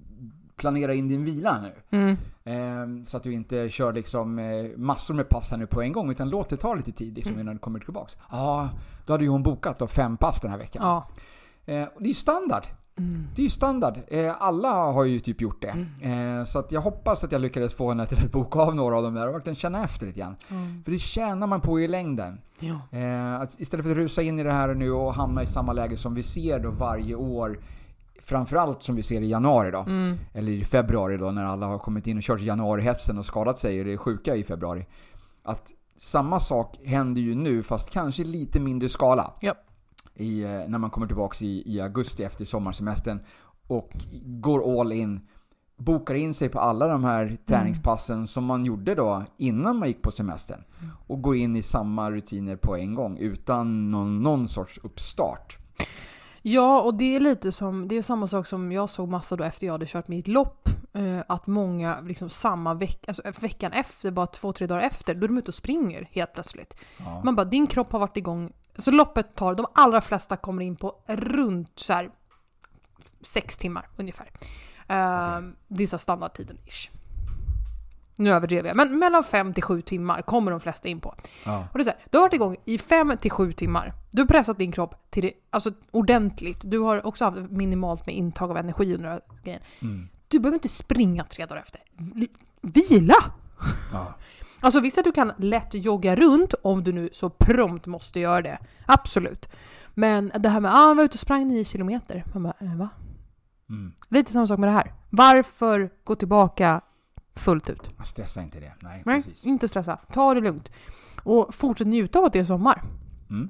[0.55, 1.97] planera in din vila nu.
[1.97, 2.17] Mm.
[2.43, 5.91] Ehm, så att du inte kör liksom eh, massor med pass här nu på en
[5.91, 7.41] gång utan låt det ta lite tid liksom, Mm.
[7.41, 8.17] innan du kommer tillbaks.
[8.31, 8.69] Ja,
[9.05, 10.83] då hade ju hon bokat då fem pass den här veckan.
[10.85, 11.07] Ja.
[11.73, 12.63] Eh, och det är ju standard.
[12.97, 13.27] Mm.
[13.35, 13.99] Det är ju standard.
[14.07, 15.75] Eh, alla har ju typ gjort det.
[16.01, 16.39] Mm.
[16.39, 18.97] Eh, så att jag hoppas att jag lyckades få henne till att boka av några
[18.97, 20.35] av dem där och verkligen känna efter lite grann.
[20.49, 20.83] Mm.
[20.83, 22.41] För det tjänar man på i längden.
[22.59, 22.97] Ja.
[22.97, 25.73] Eh, att istället för att rusa in i det här nu och hamna i samma
[25.73, 27.59] läge som vi ser då varje år.
[28.21, 29.79] Framförallt som vi ser i januari då.
[29.79, 30.17] Mm.
[30.33, 33.79] Eller i februari då när alla har kommit in och kört januarihetsen och skadat sig
[33.79, 34.85] och det är sjuka i februari.
[35.43, 39.33] Att samma sak händer ju nu fast kanske i lite mindre skala.
[39.39, 39.53] Ja.
[40.19, 43.19] I, eh, när man kommer tillbaks i, i augusti efter sommarsemestern
[43.67, 43.91] och
[44.23, 45.27] går all in.
[45.77, 50.01] Bokar in sig på alla de här träningspassen som man gjorde då innan man gick
[50.01, 50.63] på semestern.
[51.07, 55.57] Och går in i samma rutiner på en gång utan någon, någon sorts uppstart.
[56.41, 59.43] Ja, och det är lite som, det är samma sak som jag såg massa då
[59.43, 60.69] efter jag hade kört mitt lopp.
[60.93, 65.23] Eh, att många liksom samma vecka, alltså veckan efter, bara två, tre dagar efter, då
[65.23, 66.75] är de ute och springer helt plötsligt.
[66.97, 67.21] Ja.
[67.23, 70.75] Man bara, din kropp har varit igång Så loppet tar, de allra flesta kommer in
[70.75, 72.09] på runt så här
[73.21, 74.25] sex timmar ungefär.
[74.89, 76.89] Uh, det är så standardtiden ish.
[78.15, 81.15] Nu överdrev jag, men mellan fem till sju timmar kommer de flesta in på.
[81.43, 81.67] Ja.
[81.71, 83.93] Och det är så här, du har varit igång i fem till sju timmar.
[84.11, 86.61] Du har pressat din kropp till det, alltså ordentligt.
[86.63, 89.61] Du har också haft minimalt med intag av energi under grejen.
[89.81, 90.09] Mm.
[90.27, 91.81] Du behöver inte springa tre dagar efter.
[92.61, 93.15] Vila!
[93.91, 94.13] Ja.
[94.59, 98.41] Alltså visst att du kan lätt jogga runt om du nu så prompt måste göra
[98.41, 98.57] det.
[98.85, 99.49] Absolut.
[99.93, 102.23] Men det här med att ah, var ute och sprang nio kilometer.
[102.33, 102.89] Man bara, eh, va?
[103.69, 103.93] Mm.
[104.09, 104.93] Lite samma sak med det här.
[105.09, 106.81] Varför gå tillbaka
[107.35, 107.89] fullt ut?
[108.05, 108.73] Stressa inte det.
[108.79, 109.45] Nej, Nej, precis.
[109.45, 109.97] inte stressa.
[110.13, 110.71] Ta det lugnt.
[111.23, 112.83] Och fortsätt njuta av att det är sommar.
[113.29, 113.49] Mm.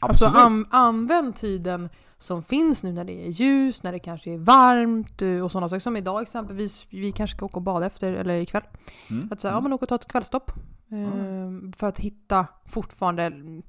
[0.00, 0.46] Alltså Absolut.
[0.46, 1.88] an, använd tiden
[2.24, 5.68] som finns nu när det är ljus, när det kanske är varmt eh, och sådana
[5.68, 5.80] saker.
[5.80, 8.62] Som idag exempelvis, vi kanske ska åka och bada efter, eller ikväll.
[9.10, 9.28] Mm.
[9.32, 9.62] Att säga, ja Mm.
[9.64, 10.50] men åka och ta ett kvällstopp.
[10.90, 13.62] Eh, För att hitta fortfarande, mm,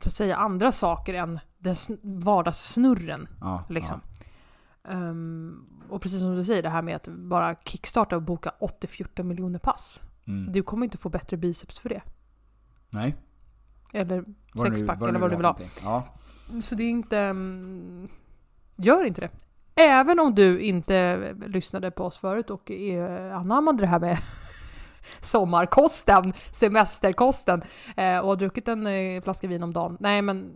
[0.00, 3.28] så att säga, andra saker än den sn- vardagssnurren.
[3.40, 4.00] Ja, Liksom.
[4.88, 9.22] Ehm, och precis som du säger, det här med att bara kickstarta och boka 80-14
[9.22, 10.00] miljoner pass.
[10.24, 10.32] Ja.
[10.32, 10.52] Mm.
[10.52, 12.02] Du kommer inte få bättre biceps för det.
[12.90, 13.16] Nej.
[13.92, 14.24] Eller
[14.62, 15.56] sexpack eller vad du vill ha.
[15.82, 16.04] Ja.
[16.60, 17.18] Så det är inte...
[17.18, 18.08] mm,
[18.76, 19.30] Gör inte det.
[19.74, 22.70] Även om du inte lyssnade på oss förut och
[23.32, 24.18] anammade det här med
[25.20, 27.62] sommarkosten, semesterkosten
[27.96, 29.96] eh, och har druckit en eh, flaska vin om dagen.
[30.00, 30.52] Nej men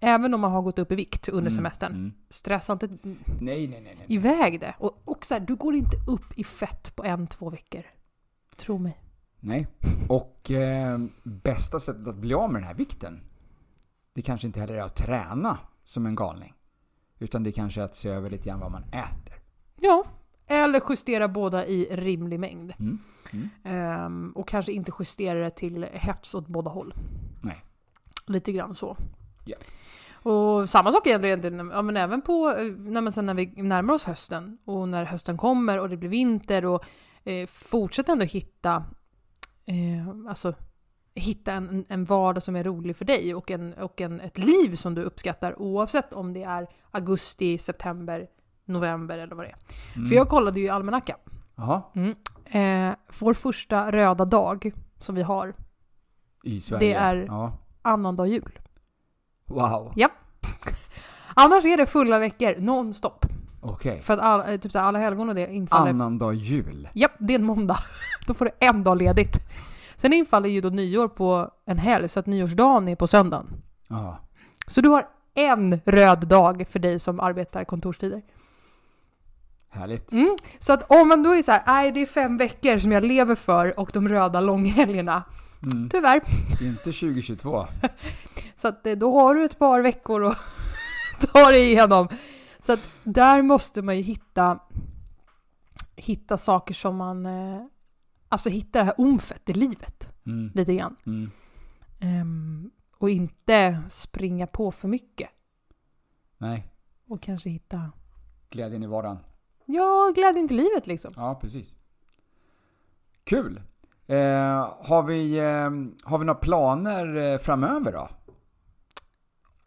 [0.00, 2.12] även om man har gått upp i vikt under Mm, semestern, Mm.
[2.28, 2.88] stressa inte
[3.40, 3.94] Nej, nej, nej.
[3.98, 4.04] nej.
[4.08, 4.74] iväg det.
[4.78, 7.82] Och, och så här, du går inte upp i fett på en, två veckor.
[8.56, 9.00] Tro mig.
[9.40, 9.66] Nej.
[10.08, 13.20] Och eh, bästa sättet att bli av med den här vikten,
[14.14, 16.54] det kanske inte heller är att träna som en galning.
[17.18, 19.34] Utan det kanske är att se över lite grann vad man äter.
[19.76, 20.04] Ja,
[20.46, 22.72] eller justera båda i rimlig mängd.
[22.78, 22.98] Mm.
[23.32, 23.48] Mm.
[23.64, 26.94] Ehm, och kanske inte justera det till hets åt båda håll.
[27.42, 27.64] Nej.
[28.26, 28.96] Lite grann så.
[29.44, 29.56] Ja.
[30.22, 33.94] Och samma sak egentligen, ja, men även på eh, när, man sen när vi närmar
[33.94, 36.84] oss hösten och när hösten kommer och det blir vinter och
[37.24, 38.84] eh, fortsätt ändå hitta,
[39.66, 40.54] eh, alltså,
[41.20, 44.76] hitta en, en vardag som är rolig för dig och, en, och en, ett liv
[44.76, 48.26] som du uppskattar oavsett om det är augusti, september,
[48.64, 49.56] november eller vad det är.
[49.96, 50.08] Mm.
[50.08, 51.16] För jag kollade ju almanackan.
[51.56, 51.82] Jaha.
[52.44, 55.54] Eh, vår första röda dag som vi har,
[56.44, 56.88] I Sverige?
[56.88, 57.52] Det är- Ja.
[57.82, 58.58] annandag jul.
[59.46, 59.92] Wow.
[61.34, 63.26] Annars är det fulla veckor nonstop.
[63.62, 64.02] Okej.
[64.02, 65.90] För att all, eh, typ så här, alla helgon och det infaller...
[65.90, 66.88] Annandag jul.
[66.94, 67.76] Japp, det är en måndag.
[68.26, 69.36] Då får du en dag ledigt.
[70.00, 73.46] Sen infaller ju då nyår på en helg, så att nyårsdagen är på söndagen.
[73.88, 74.18] Ja.
[74.66, 78.22] Så du har en röd dag för dig som arbetar kontorstider.
[79.68, 80.12] Härligt.
[80.12, 80.36] Mm.
[80.58, 83.04] Så att om man då är så här, nej det är fem veckor som jag
[83.04, 85.22] lever för och de röda långhelgerna.
[85.62, 85.88] Mm.
[85.88, 86.20] Tyvärr.
[86.62, 87.66] Inte 2022.
[88.54, 90.38] Så att eh, då har du ett par veckor att
[91.32, 92.08] ta dig igenom.
[92.58, 94.58] Så att där måste man ju hitta,
[95.96, 97.60] hitta saker som man, eh,
[98.32, 100.50] alltså hitta det här omfett i livet Mm.
[100.54, 100.96] lite grann.
[101.06, 101.30] Mm.
[102.00, 105.28] Ehm, och inte springa på för mycket.
[106.38, 106.66] Nej.
[107.08, 107.92] Och kanske hitta,
[108.50, 109.18] Glädjen i vardagen.
[109.66, 111.12] ja, glädjen till livet liksom.
[111.16, 111.74] Ja, precis.
[113.24, 113.60] Kul!
[114.06, 115.70] Eh, har, vi, eh,
[116.10, 118.08] har vi några planer eh, framöver då?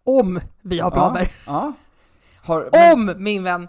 [0.03, 1.31] Om vi har planer.
[1.45, 1.73] Ja.
[2.43, 3.67] Har, men, Om min vän.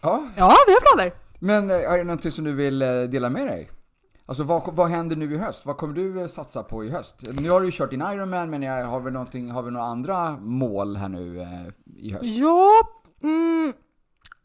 [0.00, 0.28] ja.
[0.36, 1.12] Ja, vi har planer.
[1.38, 3.70] Men eh, är det någonting som du vill eh, dela med dig?
[4.30, 5.66] Alltså vad, vad händer nu i höst?
[5.66, 7.22] Vad kommer du eh, satsa på i höst?
[7.32, 10.30] Nu har du ju kört din Ironman, men jag, har, vi har vi några andra
[10.40, 11.48] mål här nu eh,
[11.96, 12.24] i höst?
[12.24, 12.70] Ja,
[13.22, 13.72] mm,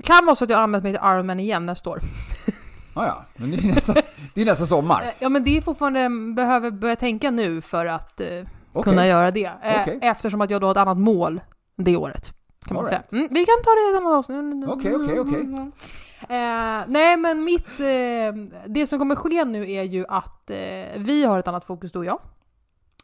[0.04, 2.00] kan vara så att jag använt mig till Ironman igen nästa år.
[2.96, 3.26] Ja, ja.
[3.36, 3.94] Men det är nästa,
[4.34, 5.02] det är nästa sommar.
[5.02, 8.28] Eh, Ja men det är fortfarande, behöver börja tänka nu för att eh,
[8.74, 8.92] Okej.
[8.92, 9.46] kunna göra det.
[9.46, 10.00] Eh, Okej.
[10.02, 11.42] Eftersom att jag då har ett annat mål
[11.78, 12.34] det året.
[12.68, 13.00] Kan man All säga.
[13.00, 13.12] right.
[13.12, 14.70] Mm, vi kan ta det i ett annat avsnitt.
[14.70, 15.42] Okej, okej, okej.
[15.42, 15.72] Mm.
[16.22, 20.58] Eh, nej men mitt, eh, det som kommer ske nu är ju att eh,
[20.98, 22.20] vi har ett annat fokus du och jag.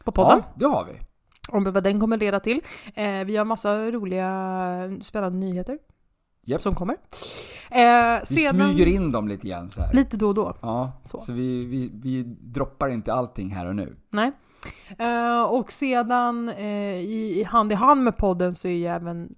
[0.03, 0.37] På podden.
[0.39, 0.91] Ja, det har vi.
[1.49, 2.61] Om vad den kommer leda till.
[2.95, 4.29] Eh, vi har massa roliga
[5.01, 5.77] spännande nyheter.
[6.43, 6.61] Japp.
[6.61, 6.95] Som kommer.
[7.71, 9.93] Eh, Vi sedan, smyger in dem lite grann så här.
[9.93, 10.57] Lite då och då.
[10.61, 11.19] Ja, Så.
[11.19, 13.95] så, vi, vi, vi droppar inte allting här och nu.
[14.09, 14.31] Nej.
[14.97, 19.35] Eh, och sedan eh, i, i hand i hand med podden så är ju även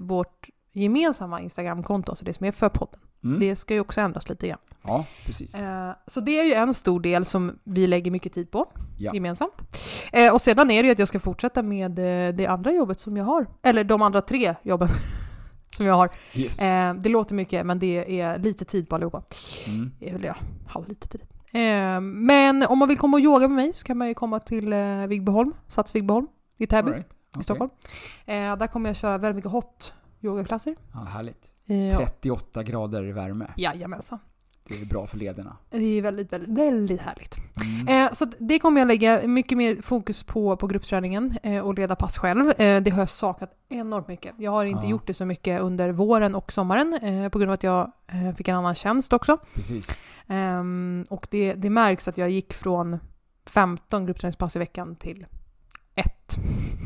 [0.00, 3.40] vårt gemensamma Instagramkonto, alltså det som är för podden, Mm.
[3.40, 4.58] det ska ju också ändras lite grann.
[4.82, 5.54] Ja, precis.
[5.54, 8.66] Eh, så det är ju en stor del som vi lägger mycket tid på
[8.98, 9.10] Ja.
[9.14, 9.62] gemensamt.
[10.12, 13.00] Eh, och sedan är det ju att jag ska fortsätta med eh, det andra jobbet
[13.00, 14.88] som jag har, eller de andra tre jobben
[15.76, 16.10] som jag har.
[16.34, 16.56] Yes.
[17.02, 19.22] Det låter mycket men det är lite tid på allihopa.
[19.66, 19.90] Mm.
[20.00, 20.36] Eller ja,
[20.68, 21.22] halv lite tid.
[22.02, 24.74] Men om man vill komma och yoga med mig så kan man ju komma till
[25.08, 26.26] Vigbyholm, Sats Vigbyholm.
[26.58, 27.02] i Täby All
[27.34, 27.40] right.
[27.40, 27.44] i.
[27.44, 27.70] Stockholm.
[28.26, 30.76] Eh, där kommer jag köra väldigt mycket hot yogaklasser.
[30.92, 31.50] Ja, härligt.
[31.66, 33.46] Eh, 38 grader värme.
[33.56, 34.18] Jajamensan.
[34.68, 35.56] Det är bra för lederna.
[35.70, 37.36] Det är väldigt, väldigt, väldigt härligt.
[37.64, 38.06] Mm.
[38.06, 41.96] Eh, så det kommer jag lägga mycket mer fokus på, på gruppträningen eh, och leda
[41.96, 42.48] pass själv.
[42.60, 44.34] Eh, det har jag saknat enormt mycket.
[44.38, 44.90] Jag har inte Ja.
[44.90, 48.34] gjort det så mycket under våren och sommaren eh, på grund av att jag eh,
[48.34, 49.38] fick en annan tjänst också.
[49.54, 49.88] Precis.
[50.28, 52.98] Ehm, och det, det märks att jag gick från
[53.46, 55.26] 15 gruppträningspass i veckan till
[55.94, 56.36] ett,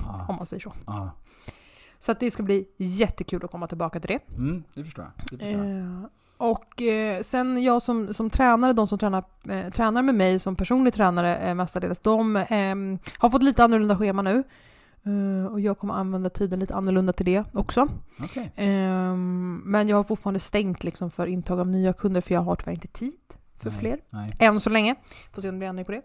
[0.06, 0.26] Ja.
[0.28, 0.72] om man säger så.
[0.86, 1.10] Ja.
[1.98, 4.34] Så att det ska bli jättekul att komma tillbaka till det.
[4.36, 5.12] Mm, det förstår jag.
[5.38, 5.78] Det förstår jag.
[5.78, 6.04] Eh,
[6.38, 10.56] och eh, sen jag som, som tränare, de som tränar, eh, tränar med mig som
[10.56, 12.74] personlig tränare eh, mestadels, de eh,
[13.18, 14.44] har fått lite annorlunda schema nu.
[15.04, 17.88] Eh, och jag kommer använda tiden lite annorlunda till det också.
[18.24, 18.52] Okej.
[18.56, 19.14] Eh,
[19.64, 22.72] men jag har fortfarande stängt liksom för intag av nya kunder för jag har tyvärr
[22.74, 23.12] inte tid
[23.62, 24.00] för Nej, fler.
[24.10, 24.30] Nej.
[24.38, 24.94] Än så länge.
[25.32, 26.02] Får se om det blir ändring på det.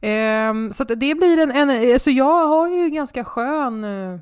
[0.00, 2.00] Ehm, så det blir en, en...
[2.00, 3.84] Så jag har ju ganska skön...
[3.84, 4.18] eh,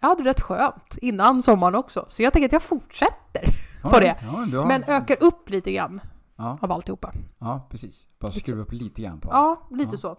[0.00, 2.04] Jag hade rätt skönt innan sommaren också.
[2.08, 3.44] Så jag tänker att jag fortsätter.
[3.82, 4.16] Ja, på det.
[4.22, 6.00] Ja, har, Men ökar upp lite grann
[6.36, 7.12] ja, av alltihopa.
[7.38, 8.06] ja, precis.
[8.18, 10.16] Bara skruva upp lite grann på Ja, lite så.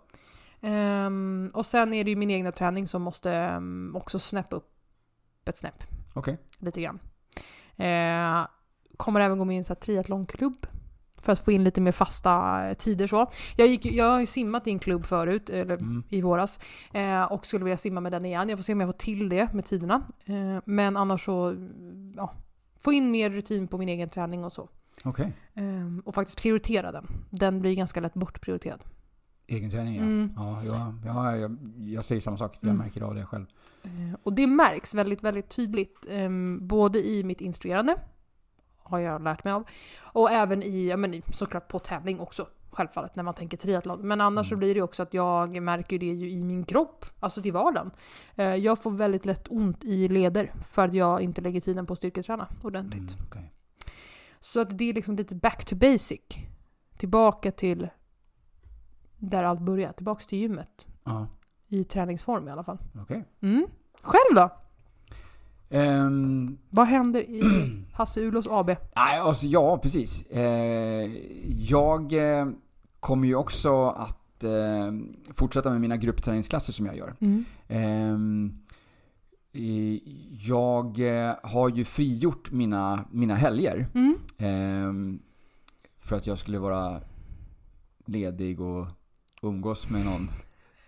[0.61, 4.69] Ehm, och sen är det ju min egna träning som måste ehm, också snäppa upp
[5.45, 5.83] ett snäpp.
[6.13, 6.37] Okej.
[6.59, 6.99] Lite grann.
[7.77, 8.47] Eh,
[8.97, 10.67] kommer även gå med i en triathlonklubb.
[11.21, 13.27] För att få in lite mer fasta tider så.
[13.55, 16.03] Jag, gick, jag har ju simmat i en klubb förut, eller Mm.
[16.09, 16.59] i våras.
[16.93, 18.49] Eh, och skulle vilja simma med den igen.
[18.49, 20.01] Jag får se om jag får till det med tiderna.
[20.25, 21.55] Eh, men annars så,
[22.15, 22.33] ja.
[22.79, 24.69] Få in mer rutin på min egen träning och så.
[25.03, 25.33] Okej.
[25.53, 25.63] Eh,
[26.05, 27.07] och faktiskt prioritera den.
[27.29, 28.79] Den blir ganska lätt bortprioriterad.
[29.47, 30.01] Egen träning ja.
[30.01, 30.31] Mm.
[30.35, 32.57] Ja, ja, ja jag, jag säger samma sak.
[32.59, 32.77] Jag Mm.
[32.77, 33.45] märker av det själv.
[33.83, 33.89] Eh,
[34.23, 36.07] Och det märks väldigt, väldigt tydligt.
[36.09, 37.95] ehm, både i mitt instruerande,
[38.83, 39.67] har jag lärt mig av,
[40.01, 42.47] och även i, ja men såklart på tävling också.
[42.73, 43.99] Självfallet när man tänker triathlon.
[44.07, 44.59] Men annars så Mm.
[44.59, 47.91] blir det också att jag märker det ju i min kropp, alltså till vardagen.
[48.35, 51.93] Eh, Jag får väldigt lätt ont i leder för att jag inte lägger tiden på
[51.93, 53.13] att styrketräna ordentligt.
[53.13, 53.53] Mm, okej.
[54.39, 56.19] Så att det är liksom lite back to basic.
[56.97, 57.89] Tillbaka till
[59.17, 60.87] där allt börjar, tillbaka till gymmet.
[61.03, 61.27] Ja,
[61.67, 62.77] I träningsform i alla fall.
[63.01, 63.23] okej.
[63.41, 63.67] Mm.
[64.01, 64.49] Själv då?
[65.71, 67.41] Ehm, Vad händer i
[67.93, 68.67] Hasse Ulos AB?
[68.95, 70.25] nej, alltså, ja, precis.
[70.25, 71.11] Eh,
[71.45, 72.47] jag eh,
[72.99, 74.91] kommer ju också att eh,
[75.33, 77.13] fortsätta med mina gruppträningsklasser som jag gör.
[77.19, 77.45] Mm.
[77.67, 78.57] Ehm,
[79.53, 80.01] i-
[80.47, 83.87] jag eh, har ju frigjort mina, mina helger.
[83.93, 84.15] Mm.
[84.37, 85.19] Ehm,
[85.99, 87.01] för att jag skulle vara
[88.05, 88.87] ledig och
[89.41, 90.29] umgås med någon.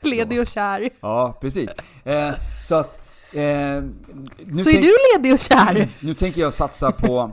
[0.01, 0.89] Ledig och kär.
[1.01, 1.69] Ja, precis.
[2.03, 2.31] Eh,
[2.67, 2.99] så att...
[3.33, 3.83] Eh,
[4.45, 5.89] nu Så är du ledig och kär?
[5.99, 7.31] Nu tänker jag satsa på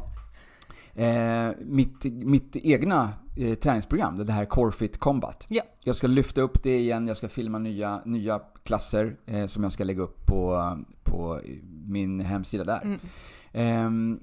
[0.95, 5.47] eh, mitt, mitt egna eh, träningsprogram, det här Corefit Combat.
[5.49, 5.63] Ja.
[5.85, 9.73] Jag ska lyfta upp det igen, jag ska filma nya, nya klasser eh, som jag
[9.73, 11.41] ska lägga upp på, på
[11.87, 12.83] min hemsida där.
[12.83, 12.99] Mm.
[13.53, 14.21] Ehm,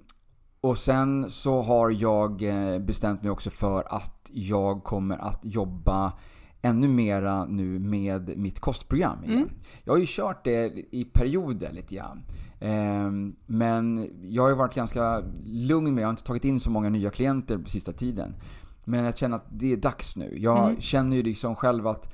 [0.62, 6.14] och sen så har jag eh, bestämt mig också för att jag kommer att jobba
[6.62, 9.38] ännu mera nu med mitt kostprogram igen.
[9.38, 9.50] Mm.
[9.84, 12.24] Jag har ju kört det i perioder lite grann.
[12.60, 16.70] Ehm, men jag har ju varit ganska lugn med, jag har inte tagit in så
[16.72, 18.36] många nya klienter på sista tiden.
[18.86, 20.38] Men jag känner att det är dags nu.
[20.40, 20.82] Jag Mm.
[20.82, 22.14] känner ju liksom själv att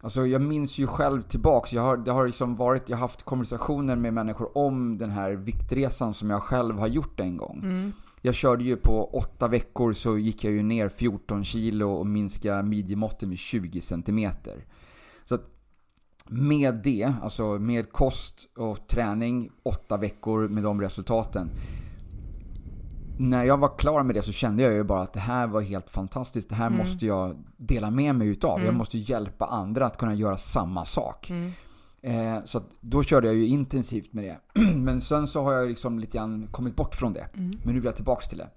[0.00, 3.22] Alltså jag minns ju själv tillbaks, jag har, det har liksom varit, jag har haft
[3.22, 7.60] konversationer med människor om den här viktresan som jag själv har gjort en gång.
[7.62, 7.92] Mm.
[8.26, 12.62] Jag körde ju på åtta veckor så gick jag ju ner 14 kilo och minskade
[12.62, 14.64] midjemåtten med 20 centimeter.
[15.24, 15.38] Så
[16.26, 21.50] med det, alltså med kost och träning, åtta veckor med de resultaten.
[23.18, 25.60] När jag var klar med det så kände jag ju bara att det här var
[25.60, 26.48] helt fantastiskt.
[26.48, 26.78] Det här Mm.
[26.78, 28.58] måste jag dela med mig utav.
[28.58, 28.78] Jag Mm.
[28.78, 31.30] måste hjälpa andra att kunna göra samma sak.
[31.30, 31.50] Mm.
[32.04, 34.60] Eh, så då körde jag ju intensivt med det.
[34.74, 37.28] Men sen så har jag liksom lite grann kommit bort från det.
[37.34, 37.50] Mm.
[37.64, 38.48] Men nu vill jag tillbaks till det.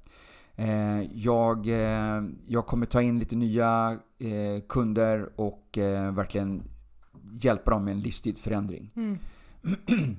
[0.55, 6.63] Eh, jag, eh, jag kommer ta in lite nya eh, kunder och eh, verkligen
[7.41, 8.91] hjälpa dem med en livsstilsförändring.
[8.95, 9.17] Mm.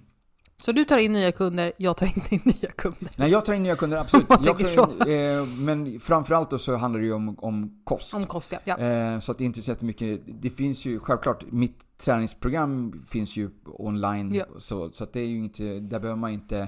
[0.63, 3.11] Så du tar in nya kunder, jag tar inte in nya kunder.
[3.17, 4.27] Nej, jag tar in nya kunder, absolut.
[4.45, 8.15] Jag tar in, eh, men framförallt då så handlar det ju om, om kost.
[8.15, 8.59] Om kost ja.
[8.65, 8.79] ja.
[8.79, 10.21] Eh, så att det är inte så jättemycket.
[10.27, 14.35] Det finns ju självklart, mitt träningsprogram finns ju online.
[14.35, 14.45] Ja.
[14.59, 16.59] Så, så att det är ju inte, där behöver man inte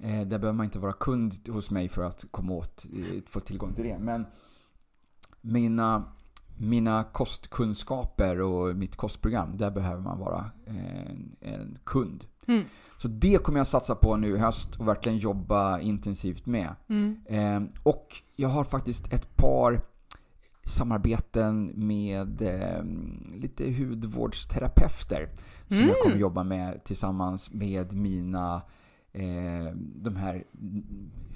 [0.00, 3.40] eh, där behöver man inte vara kund hos mig för att komma åt, eh, få
[3.40, 3.98] tillgång till det.
[3.98, 4.26] Men
[5.40, 6.12] mina,
[6.58, 12.24] mina kostkunskaper och mitt kostprogram, där behöver man vara en, en kund.
[12.46, 12.64] Mm.
[13.00, 16.74] Så det kommer jag satsa på nu i höst och verkligen jobba intensivt med.
[16.88, 17.20] Mm.
[17.26, 18.06] Eh, och
[18.36, 19.80] jag har faktiskt ett par
[20.64, 22.84] samarbeten med eh,
[23.34, 25.28] lite hudvårdsterapeuter
[25.68, 25.88] som Mm.
[25.88, 28.62] jag kommer jobba med tillsammans med mina
[29.12, 30.44] eh, de här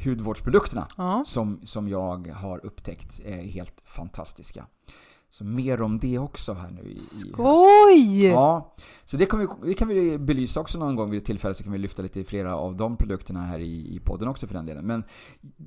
[0.04, 1.24] hudvårdsprodukterna Ja.
[1.26, 4.66] som, som jag har upptäckt är helt fantastiska.
[5.32, 6.98] Så mer om det också här nu i, i.
[6.98, 8.26] Skoj!
[8.26, 11.62] Ja, så det, vi, det kan vi belysa också någon gång vid ett tillfälle så
[11.64, 14.66] kan vi lyfta lite flera av de produkterna här i, i podden också för den
[14.66, 14.86] delen.
[14.86, 15.04] Men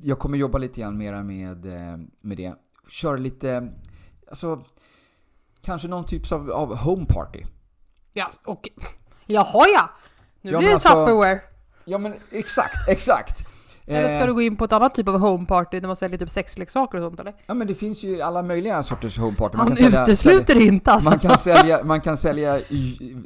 [0.02, 2.56] jag kommer jobba lite grann mera med, eh, med det.
[2.90, 3.74] Köra lite,
[4.30, 4.64] alltså
[5.62, 7.44] kanske någon typ av, av home party.
[8.14, 8.70] Ja, och...
[9.28, 9.90] Jaha ja!
[10.42, 11.42] Nu Ja, blir det alltså- Tupperware.
[11.86, 13.46] Ja men exakt, exakt!
[13.88, 15.96] Eller ska Eh, du gå in på ett annat typ av home party där man
[15.96, 17.34] säljer typ sexleksaker och sånt eller?
[17.48, 19.58] Ja men det finns ju alla möjliga sorters home party.
[19.58, 21.10] Han kan sälja- utesluter inte alltså.
[21.10, 22.60] Man kan sälja, man kan sälja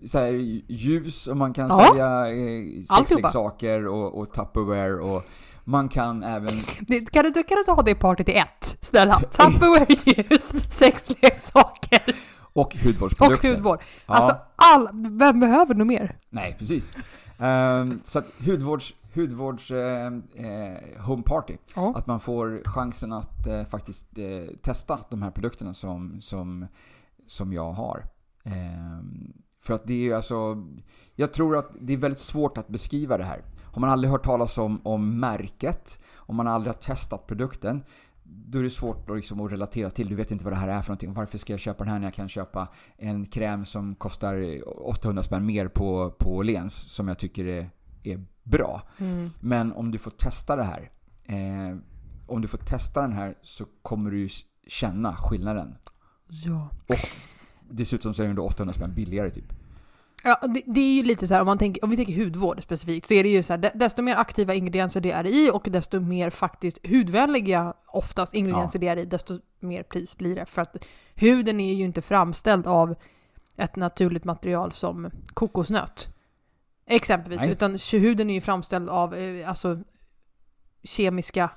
[0.08, 0.32] så här,
[0.67, 1.88] ljus och man kan Ja.
[1.88, 5.24] sälja eh, sexleksaker och, och Tupperware och
[5.63, 6.62] man kan även...
[7.12, 8.78] Kan du, kan du ta det partyt i ett?
[8.82, 9.19] Snälla.
[9.32, 12.15] Tupperware, ljus, sexleksaker
[12.54, 13.50] Och och hudvårdsprodukter.
[13.54, 13.80] hudvård.
[14.08, 14.13] Ja.
[14.15, 16.15] Alltså, all, vem behöver nog mer?
[16.30, 16.91] Nej, precis.
[17.39, 21.58] Ehm, så att hudvårds, hudvårds eh, eh, home party.
[21.76, 21.93] Ja.
[21.95, 26.67] Att man får chansen att eh, faktiskt eh, testa de här produkterna som, som,
[27.28, 28.06] som jag har.
[28.43, 30.63] Ehm, för att det är ju alltså...
[31.15, 33.43] Jag tror att det är väldigt svårt att beskriva det här.
[33.63, 37.84] Har man aldrig hört talas om, om märket, om man aldrig har testat produkten,
[38.24, 40.10] då är det svårt att, liksom, att relatera till.
[40.10, 41.13] Du vet inte vad det här är för någonting.
[41.13, 42.67] Varför ska jag köpa den här när jag kan köpa
[42.98, 47.69] en kräm som kostar 800 spänn mer på, på Åhléns, som jag tycker är,
[48.04, 48.82] är bra.
[48.98, 49.30] Mm.
[49.40, 50.92] Men om du får testa det här,
[51.24, 51.78] eh,
[52.28, 54.30] om du får testa den här så kommer du
[54.68, 55.76] känna skillnaden.
[56.28, 56.70] Ja.
[57.70, 59.54] Dessutom så är den då 800 spänn billigare typ.
[60.24, 62.64] Ja, det, det är ju lite så här, om, man tänker, om vi tänker hudvård
[62.64, 65.52] specifikt, så är det ju så här, de- desto mer aktiva ingredienser det är i
[65.54, 70.46] och desto mer faktiskt hudvänliga oftast ingredienser det är i, desto mer pris blir det.
[70.46, 70.86] För att
[71.16, 72.96] huden är ju inte framställd av
[73.56, 76.08] ett naturligt material som kokosnöt.
[76.89, 77.52] Exempelvis, Nej.
[77.52, 79.80] utan huden är ju framställd av eh, alltså,
[80.84, 81.49] kemiska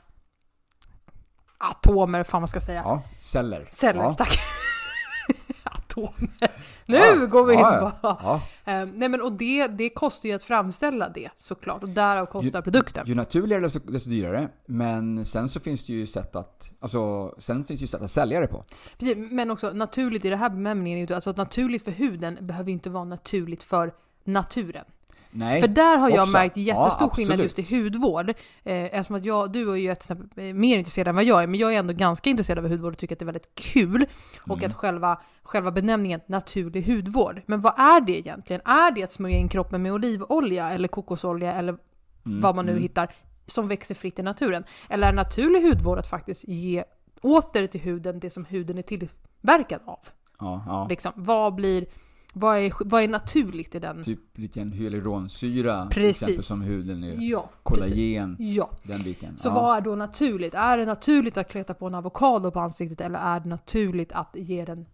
[1.58, 2.82] atomer, fan man ska säga.
[2.84, 3.68] Ja, celler.
[3.70, 4.14] Celler, Ja.
[4.14, 4.38] tack.
[5.64, 6.50] Atomer.
[6.86, 8.08] Nu Ja, går vi in ja, på...
[8.22, 8.42] Ja.
[8.72, 12.62] Eh, nej men och det, det kostar ju att framställa det såklart och därav kostar
[12.62, 13.06] produkten.
[13.06, 14.48] Ju naturligare desto, desto dyrare.
[14.66, 18.10] Men sen så finns det ju sätt att, alltså, sen finns det ju sätt att
[18.10, 18.64] sälja det på.
[18.98, 22.38] Precis, men också naturligt i det här benämningen är ju alltså att naturligt för huden
[22.40, 24.84] behöver ju inte vara naturligt för naturen.
[25.34, 25.60] Nej.
[25.60, 26.32] För där har jag också.
[26.32, 28.28] märkt jättestor Ja, skillnad just i hudvård.
[28.30, 28.34] Eh,
[28.84, 31.60] eftersom att jag, du är ju ett, eh, mer intresserad än vad jag är, men
[31.60, 34.06] jag är ändå ganska intresserad av hudvård och tycker att det är väldigt kul.
[34.40, 34.66] Och Mm.
[34.66, 37.42] att själva, själva benämningen naturlig hudvård.
[37.46, 38.62] Men vad är det egentligen?
[38.64, 41.76] Är det att smörja in kroppen med olivolja eller kokosolja eller
[42.26, 42.82] Mm, vad man nu mm.
[42.82, 43.14] hittar,
[43.46, 44.64] som växer fritt i naturen?
[44.88, 46.84] Eller är naturlig hudvård att faktiskt ge
[47.22, 49.98] åter till huden det som huden är tillverkad av?
[50.38, 50.86] Ja, ja.
[50.88, 51.86] Liksom, vad blir,
[52.32, 54.04] vad är, vad är naturligt i den?
[54.04, 56.22] Typ lite hyaluronsyra till Precis.
[56.22, 57.14] exempel som huden är.
[57.30, 57.90] Ja, precis.
[57.90, 58.70] Kollagen, Ja.
[58.82, 59.38] den biten.
[59.38, 59.54] Så ja.
[59.54, 60.54] vad är då naturligt?
[60.54, 64.30] Är det naturligt att kleta på en avokado på ansiktet eller är det naturligt att
[64.38, 64.86] ge den...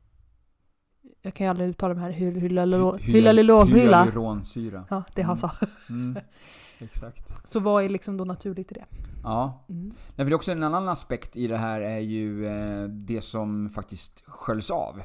[1.22, 4.02] Jag kan ju aldrig uttala de här hyl- hylaluro- Hy- hylaluronhyla.
[4.04, 4.84] Hyaluronsyra.
[4.90, 5.40] Ja, det han Mm.
[5.40, 5.66] sa.
[5.88, 6.18] Mm.
[6.78, 7.48] Exakt.
[7.50, 8.84] Så vad är liksom då naturligt i det?
[9.22, 9.64] Ja.
[9.68, 9.92] Mm.
[10.16, 14.70] Nej, också en annan aspekt i det här är ju eh, det som faktiskt sköljs
[14.70, 15.02] av.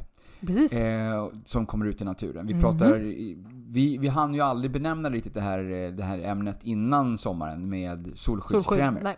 [0.48, 0.74] Precis.
[0.76, 2.48] Eh, som kommer ut i naturen.
[2.48, 3.00] Vi pratar...
[3.68, 7.70] Vi, vi hann ju aldrig benämna riktigt det här, eh, det här ämnet innan sommaren
[7.70, 8.62] med Solskydd.
[8.64, 9.02] solskyddskrämer.
[9.04, 9.18] Nej.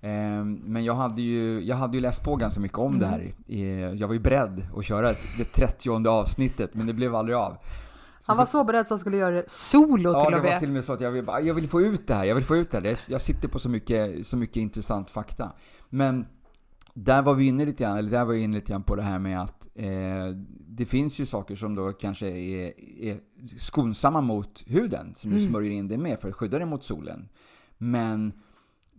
[0.00, 2.98] Eh, men jag hade, ju, jag hade ju läst på ganska mycket om Mm.
[2.98, 3.34] det här.
[3.48, 7.36] Eh, jag var ju beredd att köra ett, det 30 avsnittet, men det blev aldrig
[7.36, 7.56] av.
[8.26, 10.50] Han var så beredd så han skulle göra det solo Ja, till det och var
[10.50, 10.58] med.
[10.58, 12.44] till och med så att jag vill, jag vill få ut det här, jag vill
[12.44, 12.96] få ut det här.
[13.08, 15.52] Jag sitter på så mycket, så mycket intressant fakta.
[15.90, 16.26] Men
[16.94, 19.02] där var vi inne lite grann, eller där var jag inne lite grann på det
[19.02, 20.26] här med att eh,
[20.68, 23.18] det finns ju saker som då kanske är, är
[23.58, 25.48] skonsamma mot huden, som du Mm.
[25.48, 27.28] smörjer in dig med för att skydda dig mot solen.
[27.78, 28.32] Men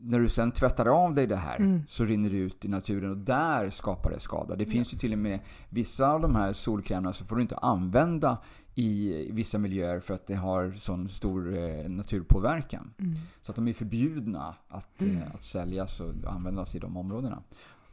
[0.06, 1.82] när du sen tvättar av dig det här Mm.
[1.88, 4.56] så rinner det ut i naturen och där skapar det skada.
[4.56, 5.40] Det finns ju till och med
[5.70, 8.38] vissa av de här solkrämerna så får du inte använda
[8.76, 12.94] i vissa miljöer för att det har sån stor eh, naturpåverkan.
[13.00, 13.14] Mm.
[13.42, 15.18] Så att de är förbjudna att, Mm.
[15.18, 17.44] eh, att säljas och användas i de områdena.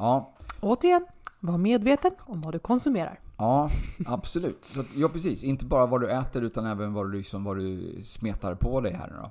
[0.00, 1.06] Ja, Återigen,
[1.40, 3.18] var medveten om vad du konsumerar.
[3.38, 3.70] ja
[4.06, 4.64] absolut.
[4.64, 5.44] Så att, ja, precis.
[5.44, 8.92] Inte bara vad du äter utan även vad du, liksom, vad du smetar på dig
[8.92, 9.30] här nu då.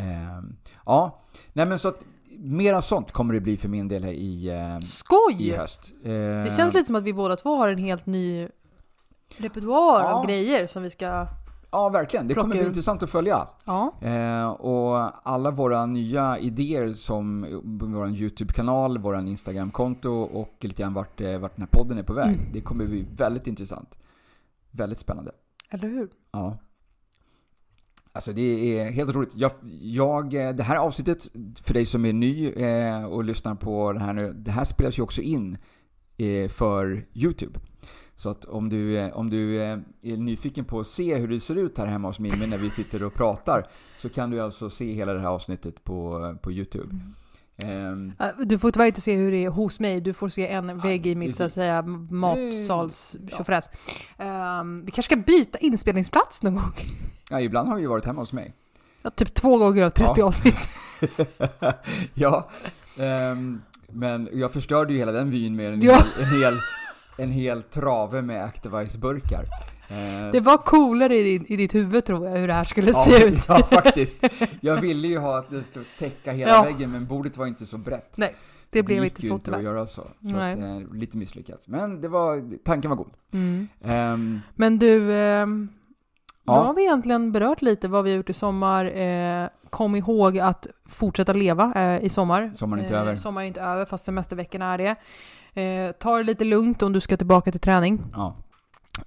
[0.00, 0.56] Ehm,
[0.86, 1.18] ja,
[1.52, 2.00] nej men så att
[2.38, 5.50] mera sånt kommer det bli för min del i, eh, i Skoj!
[5.56, 5.92] höst.
[6.02, 8.48] Det känns lite som att vi båda två har en helt ny
[9.36, 10.14] repertoar Ja.
[10.14, 11.26] av grejer som vi ska...
[11.76, 12.28] Ja, verkligen.
[12.28, 13.48] Det kommer Plocka bli intressant att följa.
[13.66, 13.94] Ja.
[14.00, 21.20] Eh, och alla våra nya idéer som vår YouTube-kanal, vår Instagram-konto och lite grann vart,
[21.20, 22.34] eh, vart den här podden är på väg.
[22.34, 22.52] Mm.
[22.52, 23.98] Det kommer bli väldigt intressant.
[24.70, 25.32] Väldigt spännande.
[25.70, 26.08] Eller hur?
[26.32, 26.58] Ja.
[28.12, 29.34] Alltså det är helt otroligt.
[29.34, 31.28] Jag, jag, eh, det här avsnittet,
[31.62, 34.98] för dig som är ny eh, och lyssnar på det här nu, det här spelas
[34.98, 35.58] ju också in
[36.16, 37.60] eh, för YouTube.
[38.18, 41.78] Så att om du, om du är nyfiken på att se hur det ser ut
[41.78, 43.66] här hemma hos Mimmi när vi sitter och pratar,
[43.98, 46.96] så kan du alltså se hela det här avsnittet på, på YouTube.
[47.64, 50.48] Ehm, Äh, Du får tyvärr inte se hur det är hos mig, du får se
[50.48, 53.60] en vägg i mitt så att säga matsals Ja.
[54.18, 56.72] Ehm, vi kanske ska byta inspelningsplats någon gång.
[57.30, 58.54] ja, ibland har vi ju varit hemma hos mig.
[59.02, 60.24] Ja, typ två gånger av 30 Ja.
[60.26, 60.68] avsnitt.
[62.14, 62.48] ja,
[62.98, 65.92] ehm, men jag förstörde ju hela den vyn med en, Ja.
[65.94, 66.58] hel, en, hel,
[67.18, 69.44] en hel trave med Activise-burkar.
[69.88, 72.90] Eh, Det var coolare i, din, i ditt huvud tror jag hur det här skulle
[72.90, 73.44] ja, se ut.
[73.48, 74.18] Ja, faktiskt.
[74.60, 76.62] Jag ville ju ha att det skulle täcka hela Ja.
[76.62, 78.18] väggen, men bordet var inte så brett.
[78.70, 79.72] Det blev gick inte ju så inte att tyvärr.
[79.72, 80.02] göra så.
[80.02, 80.52] Så Nej.
[80.52, 81.68] att, eh, lite misslyckats.
[81.68, 83.10] Men det var, tanken var god.
[83.32, 83.68] Mm.
[83.84, 85.46] Ehm, Men du, Ja.
[86.44, 88.84] då har vi egentligen berört lite vad vi har gjort i sommar.
[88.84, 92.50] Eh, kom ihåg att fortsätta leva eh, i sommar.
[92.54, 93.14] Sommaren är inte eh, över.
[93.16, 94.96] Sommaren är inte över, fast semesterveckorna är det.
[95.56, 98.02] Eh, ta det lite lugnt om du ska tillbaka till träning.
[98.12, 98.36] ja,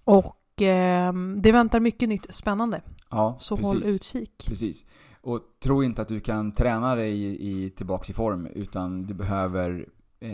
[0.03, 2.81] Och ehm, det väntar mycket nytt spännande.
[3.09, 3.67] ja Så precis.
[3.67, 4.45] håll utkik.
[4.47, 4.85] Precis.
[5.21, 9.13] Och tro inte att du kan träna dig i, i tillbaks i form, utan du
[9.13, 9.85] behöver
[10.19, 10.29] eh,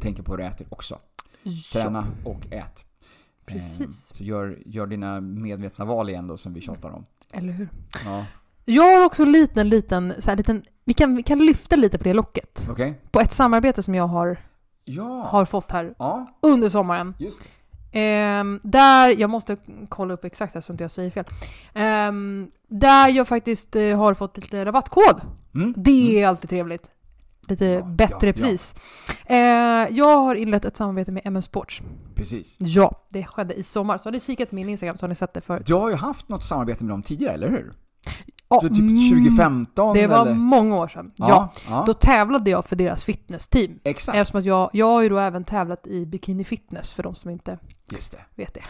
[0.00, 0.98] tänka på hur du äter också.
[1.72, 2.84] Träna och ät.
[3.46, 3.80] Precis.
[4.10, 7.06] Eh, så gör, gör dina medvetna val igen då, som vi tjatar om.
[7.32, 7.68] Eller hur?
[8.04, 8.24] Ja,
[8.64, 11.98] Jag har också en liten, liten, så här, liten vi, kan, vi kan lyfta lite
[11.98, 12.66] på det locket.
[12.70, 13.00] okej?
[13.10, 14.38] På ett samarbete som jag har,
[14.84, 15.28] Ja.
[15.30, 17.14] har fått här Ja, under sommaren.
[17.92, 19.56] Ehm, där, jag måste
[19.88, 21.24] kolla upp exakt här så inte jag säger fel.
[21.74, 25.20] Ehm, där jag faktiskt eh, har fått lite rabattkod.
[25.54, 25.74] Mm.
[25.76, 26.90] Det är alltid trevligt.
[27.48, 28.74] Lite Ja, bättre pris.
[29.26, 29.36] Eh,
[29.90, 31.82] jag har inlett ett samarbete med MM Sports.
[32.14, 32.56] Precis.
[32.58, 33.98] Ja, det skedde i sommar.
[33.98, 35.66] Så har ni kikat min Instagram så har ni sett det förut.
[35.66, 37.72] Du har ju haft något samarbete med dem tidigare, eller hur?
[38.60, 40.34] Så typ mm, 2015 Det var eller?
[40.34, 41.12] många år sedan.
[41.16, 41.26] Ja.
[41.28, 41.84] Ja, ja.
[41.86, 43.78] Då tävlade jag för deras fitnessteam.
[43.84, 44.18] exakt.
[44.18, 47.30] Eftersom att jag, jag har ju då även tävlat i bikini fitness för de som
[47.30, 47.58] inte
[47.90, 48.18] Just det.
[48.34, 48.62] vet det.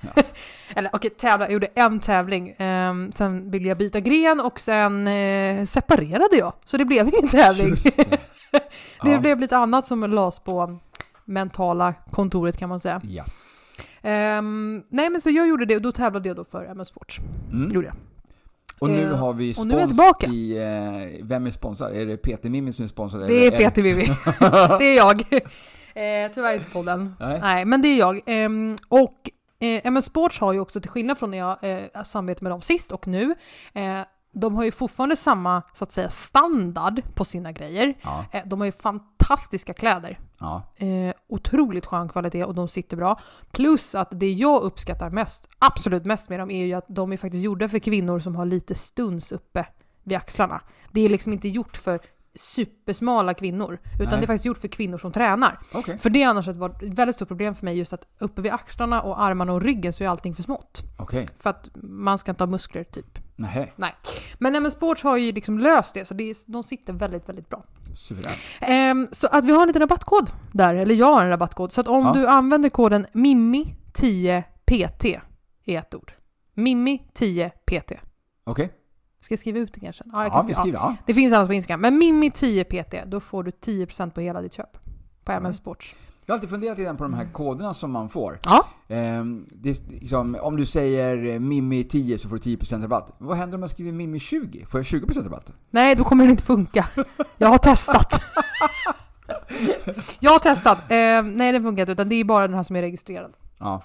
[0.00, 0.22] Ja.
[0.74, 2.54] Eller okej, tävla, jag gjorde en tävling.
[2.58, 6.52] Ehm, sen ville jag byta gren och sen eh, separerade jag.
[6.64, 7.68] Så det blev ingen tävling.
[7.68, 8.18] Just det.
[9.02, 10.78] det blev lite annat som lades på
[11.24, 13.00] mentala kontoret kan man säga.
[13.04, 13.24] Ja.
[14.02, 17.20] Ehm, nej men så jag gjorde det och då tävlade jag då för MS Sports.
[17.52, 17.68] Mm.
[17.74, 17.96] Gjorde jag.
[18.78, 20.26] Och nu Eh, har vi och spons nu är tillbaka.
[20.26, 20.58] i...
[21.18, 21.90] Eh, vem är sponsor?
[21.90, 23.18] Är det Peter Mimmi som är sponsor?
[23.18, 24.04] Det är Peter Vivi.
[24.78, 25.20] det är jag.
[25.94, 27.14] Eh, tyvärr inte podden.
[27.20, 27.38] Nej.
[27.42, 28.20] Nej, men det är jag.
[28.26, 32.42] Ehm, och eh, MS Sports har ju också, till skillnad från när jag eh, samarbetade
[32.44, 33.34] med dem sist och nu,
[33.74, 34.00] eh,
[34.32, 37.94] de har ju fortfarande samma, så att säga, standard på sina grejer.
[38.02, 40.18] Ja, Eh, de har ju fantastiska kläder.
[40.38, 40.62] ja.
[40.76, 43.20] Eh, otroligt skön kvalitet och de sitter bra.
[43.52, 47.16] Plus att det jag uppskattar mest, absolut mest med dem, är ju att de är
[47.16, 49.66] faktiskt gjorda för kvinnor som har lite stuns uppe
[50.04, 50.60] vid axlarna.
[50.92, 52.00] Det är liksom inte gjort för
[52.34, 54.06] supersmala kvinnor, utan Nej.
[54.18, 55.58] det är faktiskt gjort för kvinnor som tränar.
[55.74, 55.98] Okej.
[55.98, 58.52] För det har annars varit ett väldigt stort problem för mig, just att uppe vid
[58.52, 60.82] axlarna och armarna och ryggen så är allting för smått.
[60.98, 61.26] Okej.
[61.36, 63.18] För att man ska inte ha muskler, typ.
[63.38, 63.68] Nähä.
[63.76, 63.94] Nej.
[64.38, 67.48] Men MS Sports har ju liksom löst det, så det är, de sitter väldigt, väldigt
[67.48, 67.64] bra.
[68.60, 71.72] Ehm, så att vi har en liten rabattkod där, eller jag har en rabattkod.
[71.72, 72.12] Så att om Ja.
[72.12, 75.20] du använder koden MIMI10PT
[75.64, 76.12] i ett ord.
[76.54, 77.92] MIMI10PT.
[78.44, 78.72] Okej.
[79.20, 80.04] Ska jag skriva ut det kanske?
[80.12, 80.78] Ja, jag kan Ja, skriva.
[80.78, 80.96] Ja.
[81.06, 81.80] Det finns annars på Instagram.
[81.80, 84.72] Men MIMI10PT, då får du 10% på hela ditt köp.
[85.24, 85.36] På Ja.
[85.36, 85.94] MM Sports.
[86.28, 88.38] Jag har alltid funderat lite på de här koderna som man får.
[88.44, 88.68] Ja.
[88.88, 89.46] Ehm,
[89.88, 93.14] liksom, om du säger eh, Mimmi10 så får du 10% rabatt.
[93.18, 94.66] Vad händer om jag skriver Mimmi20?
[94.66, 95.52] Får jag 20% rabatt?
[95.70, 96.88] Nej, då kommer den inte funka.
[97.38, 98.22] Jag har testat.
[100.20, 100.78] jag har testat.
[100.88, 103.32] Ehm, nej, den funkar inte, utan det är bara den här som är registrerad.
[103.58, 103.82] Ja.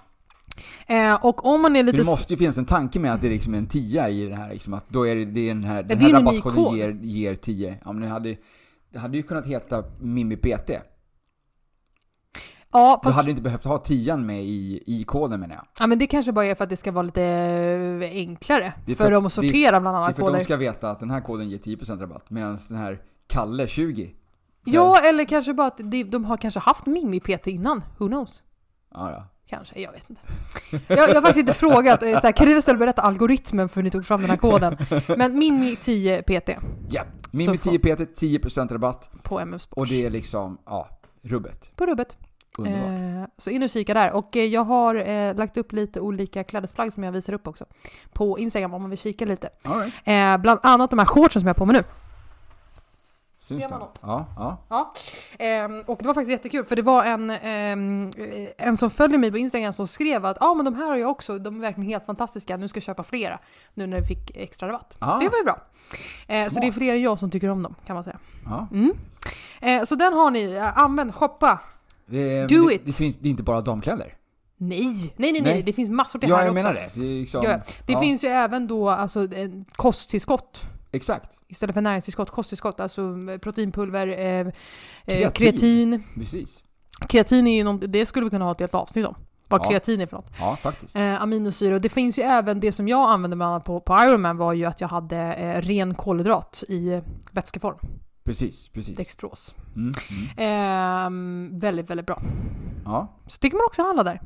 [0.88, 1.98] Eh, och om man är För lite...
[1.98, 4.36] det måste ju finnas en tanke med att det är liksom en 10 i det
[4.36, 4.50] här.
[4.50, 6.92] Liksom, att då är det, det är den här, den är här en rabattkoden ger,
[7.02, 7.78] ger 10.
[7.86, 8.36] Ja, men det hade,
[8.90, 10.72] det hade ju kunnat heta Mimmi PT.
[12.74, 15.66] Ja, Du fast, hade inte behövt ha 10 med i, i koden menar jag.
[15.80, 18.74] ja, men det kanske bara är för att det ska vara lite eh, enklare.
[18.86, 20.40] Det för för- dem att sortera bland Det är annat för att koder.
[20.40, 22.30] de ska veta att den här koden ger 10% rabatt.
[22.30, 24.14] Medan den här Kalle 20.
[24.66, 27.84] Ja, eller kanske bara att de, de har kanske haft Mimi-PT innan.
[27.98, 28.44] Who knows?
[28.94, 29.28] Ja, ja.
[29.50, 30.22] Kanske, jag vet inte.
[30.88, 32.04] Jag, jag har faktiskt inte frågat.
[32.04, 34.38] eh, Så här, kan ni istället berätta algoritmen för hur ni tog fram den här
[34.38, 34.78] koden?
[35.18, 36.50] Men Mimi 10 PT
[36.90, 37.02] Ja,
[37.32, 39.10] Mimmi får- 10 PT, 10% rabatt.
[39.24, 39.78] på MM Sports.
[39.80, 40.90] Och det är liksom, ja,
[41.22, 41.70] rubbet.
[41.78, 42.18] På rubbet.
[42.58, 43.24] Underbart.
[43.24, 44.12] Eh, Så in och kika där.
[44.12, 47.66] Och eh, jag har eh, lagt upp lite olika klädesplagg som jag visar upp också
[48.14, 49.50] på Instagram om man vill kika lite.
[49.64, 50.42] Right.
[50.42, 51.84] Bland annat de här shortsen som jag har på mig nu.
[53.44, 53.76] Syns det?
[54.02, 54.58] Ja, ja.
[54.70, 54.94] Ja,
[55.40, 58.10] ehm, och det var faktiskt jättekul för det var en, ehm,
[58.58, 60.96] en som följer mig på Instagram som skrev att ja ah, men de här har
[60.96, 63.40] jag också, de är verkligen helt fantastiska, nu ska jag köpa flera
[63.74, 64.98] nu när vi fick extra rabatt.
[65.00, 65.12] Ah.
[65.12, 65.62] Så det var ju bra.
[66.28, 68.18] Eh, så det är fler än jag som tycker om dem kan man säga.
[68.46, 68.68] ja.
[68.72, 68.94] Mm.
[69.86, 71.60] Så den har ni, använd, shoppa.
[72.06, 72.82] Det, Do det, it.
[72.86, 74.16] Det, finns, det är inte bara damkläder.
[74.58, 75.64] Nej, nej, nej, nej, Nej.
[75.64, 76.64] det finns massor till Ja, här jag också.
[76.64, 76.90] menar det.
[76.94, 79.28] Det, liksom, Ja, det ja, finns ju även då alltså
[79.76, 80.62] kosttillskott.
[80.92, 83.02] Exakt, Istället för näringstillskott, kosttillskott, alltså
[83.32, 84.52] eh, proteinpulver, eh, eh,
[85.06, 85.32] Kreatin.
[85.34, 86.04] kreatin.
[86.16, 86.64] precis.
[87.10, 89.16] Kreatin är ju något, det skulle vi kunna ha ett helt avsnitt om.
[89.50, 89.70] Vad Ja.
[89.70, 90.32] kreatin är för något.
[90.40, 90.96] Ja, faktiskt.
[90.96, 91.76] Eh, aminosyra.
[91.76, 94.54] Och det finns ju även, det som jag använde bland annat på, på Ironman var
[94.54, 97.78] ju att jag hade eh, ren kolhydrat i eh, vätskeform.
[98.24, 98.98] Precis, precis.
[98.98, 99.56] Dextros.
[99.76, 100.30] Mm, mm.
[100.38, 102.22] Ehm, väldigt, väldigt bra.
[102.86, 104.22] Ja, Så det kan man också handla där.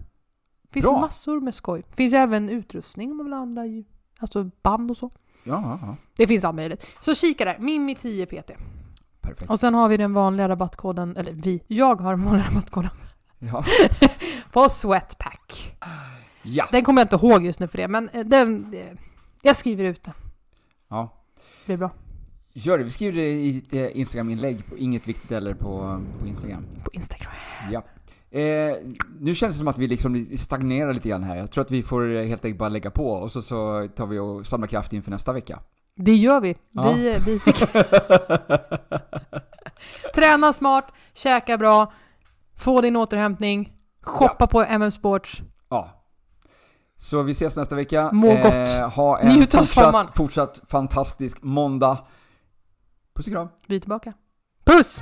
[0.71, 0.99] Finns Bra.
[0.99, 1.83] massor med skoj.
[1.91, 3.83] Finns även utrustning om man vill handla ju.
[4.19, 5.11] Alltså band och så.
[5.43, 5.95] ja, ja.
[6.17, 6.95] Det finns allt möjligt.
[6.99, 8.51] Så kika där, Mimmi 10 PT.
[9.21, 9.49] Perfekt.
[9.49, 12.91] Och sen har vi den vanliga rabattkoden, eller vi, jag har den vanliga rabattkoden
[13.39, 13.65] Ja.
[14.51, 15.75] på Sweatpack.
[16.43, 16.65] ja.
[16.71, 18.97] Den kommer jag inte ihåg just nu för det, men eh, den, eh,
[19.41, 20.13] jag skriver ut den.
[20.87, 21.13] ja.
[21.35, 21.91] Det blir bra.
[22.59, 22.83] Gör det.
[22.83, 24.65] Vi skriver det i ett eh, Instagram-inlägg.
[24.69, 26.65] på Inget viktigt eller på, på Instagram.
[26.83, 27.31] På Instagram.
[27.71, 27.83] Ja.
[28.39, 28.75] Eh,
[29.19, 31.35] nu känns det som att vi liksom stagnerar lite grann här.
[31.35, 34.07] Jag tror att vi får eh, helt enkelt bara lägga på och så, så tar
[34.07, 35.59] vi och samlar kraft inför nästa vecka.
[35.95, 36.55] Det gör vi.
[36.71, 36.91] Ja.
[36.91, 37.55] Vi, vi fick
[40.15, 41.93] träna smart, käka bra,
[42.55, 45.41] få din återhämtning, shoppa på MM Sports.
[45.69, 45.89] Ja.
[46.97, 48.09] Så vi ses nästa vecka.
[48.13, 48.93] Må gott.
[48.93, 50.07] ha en Njut av sommaren.
[50.15, 51.97] fortsatt, fortsatt fantastisk måndag.
[53.17, 53.47] Puss och kram.
[53.67, 54.13] Vi är tillbaka.
[54.65, 55.01] Puss!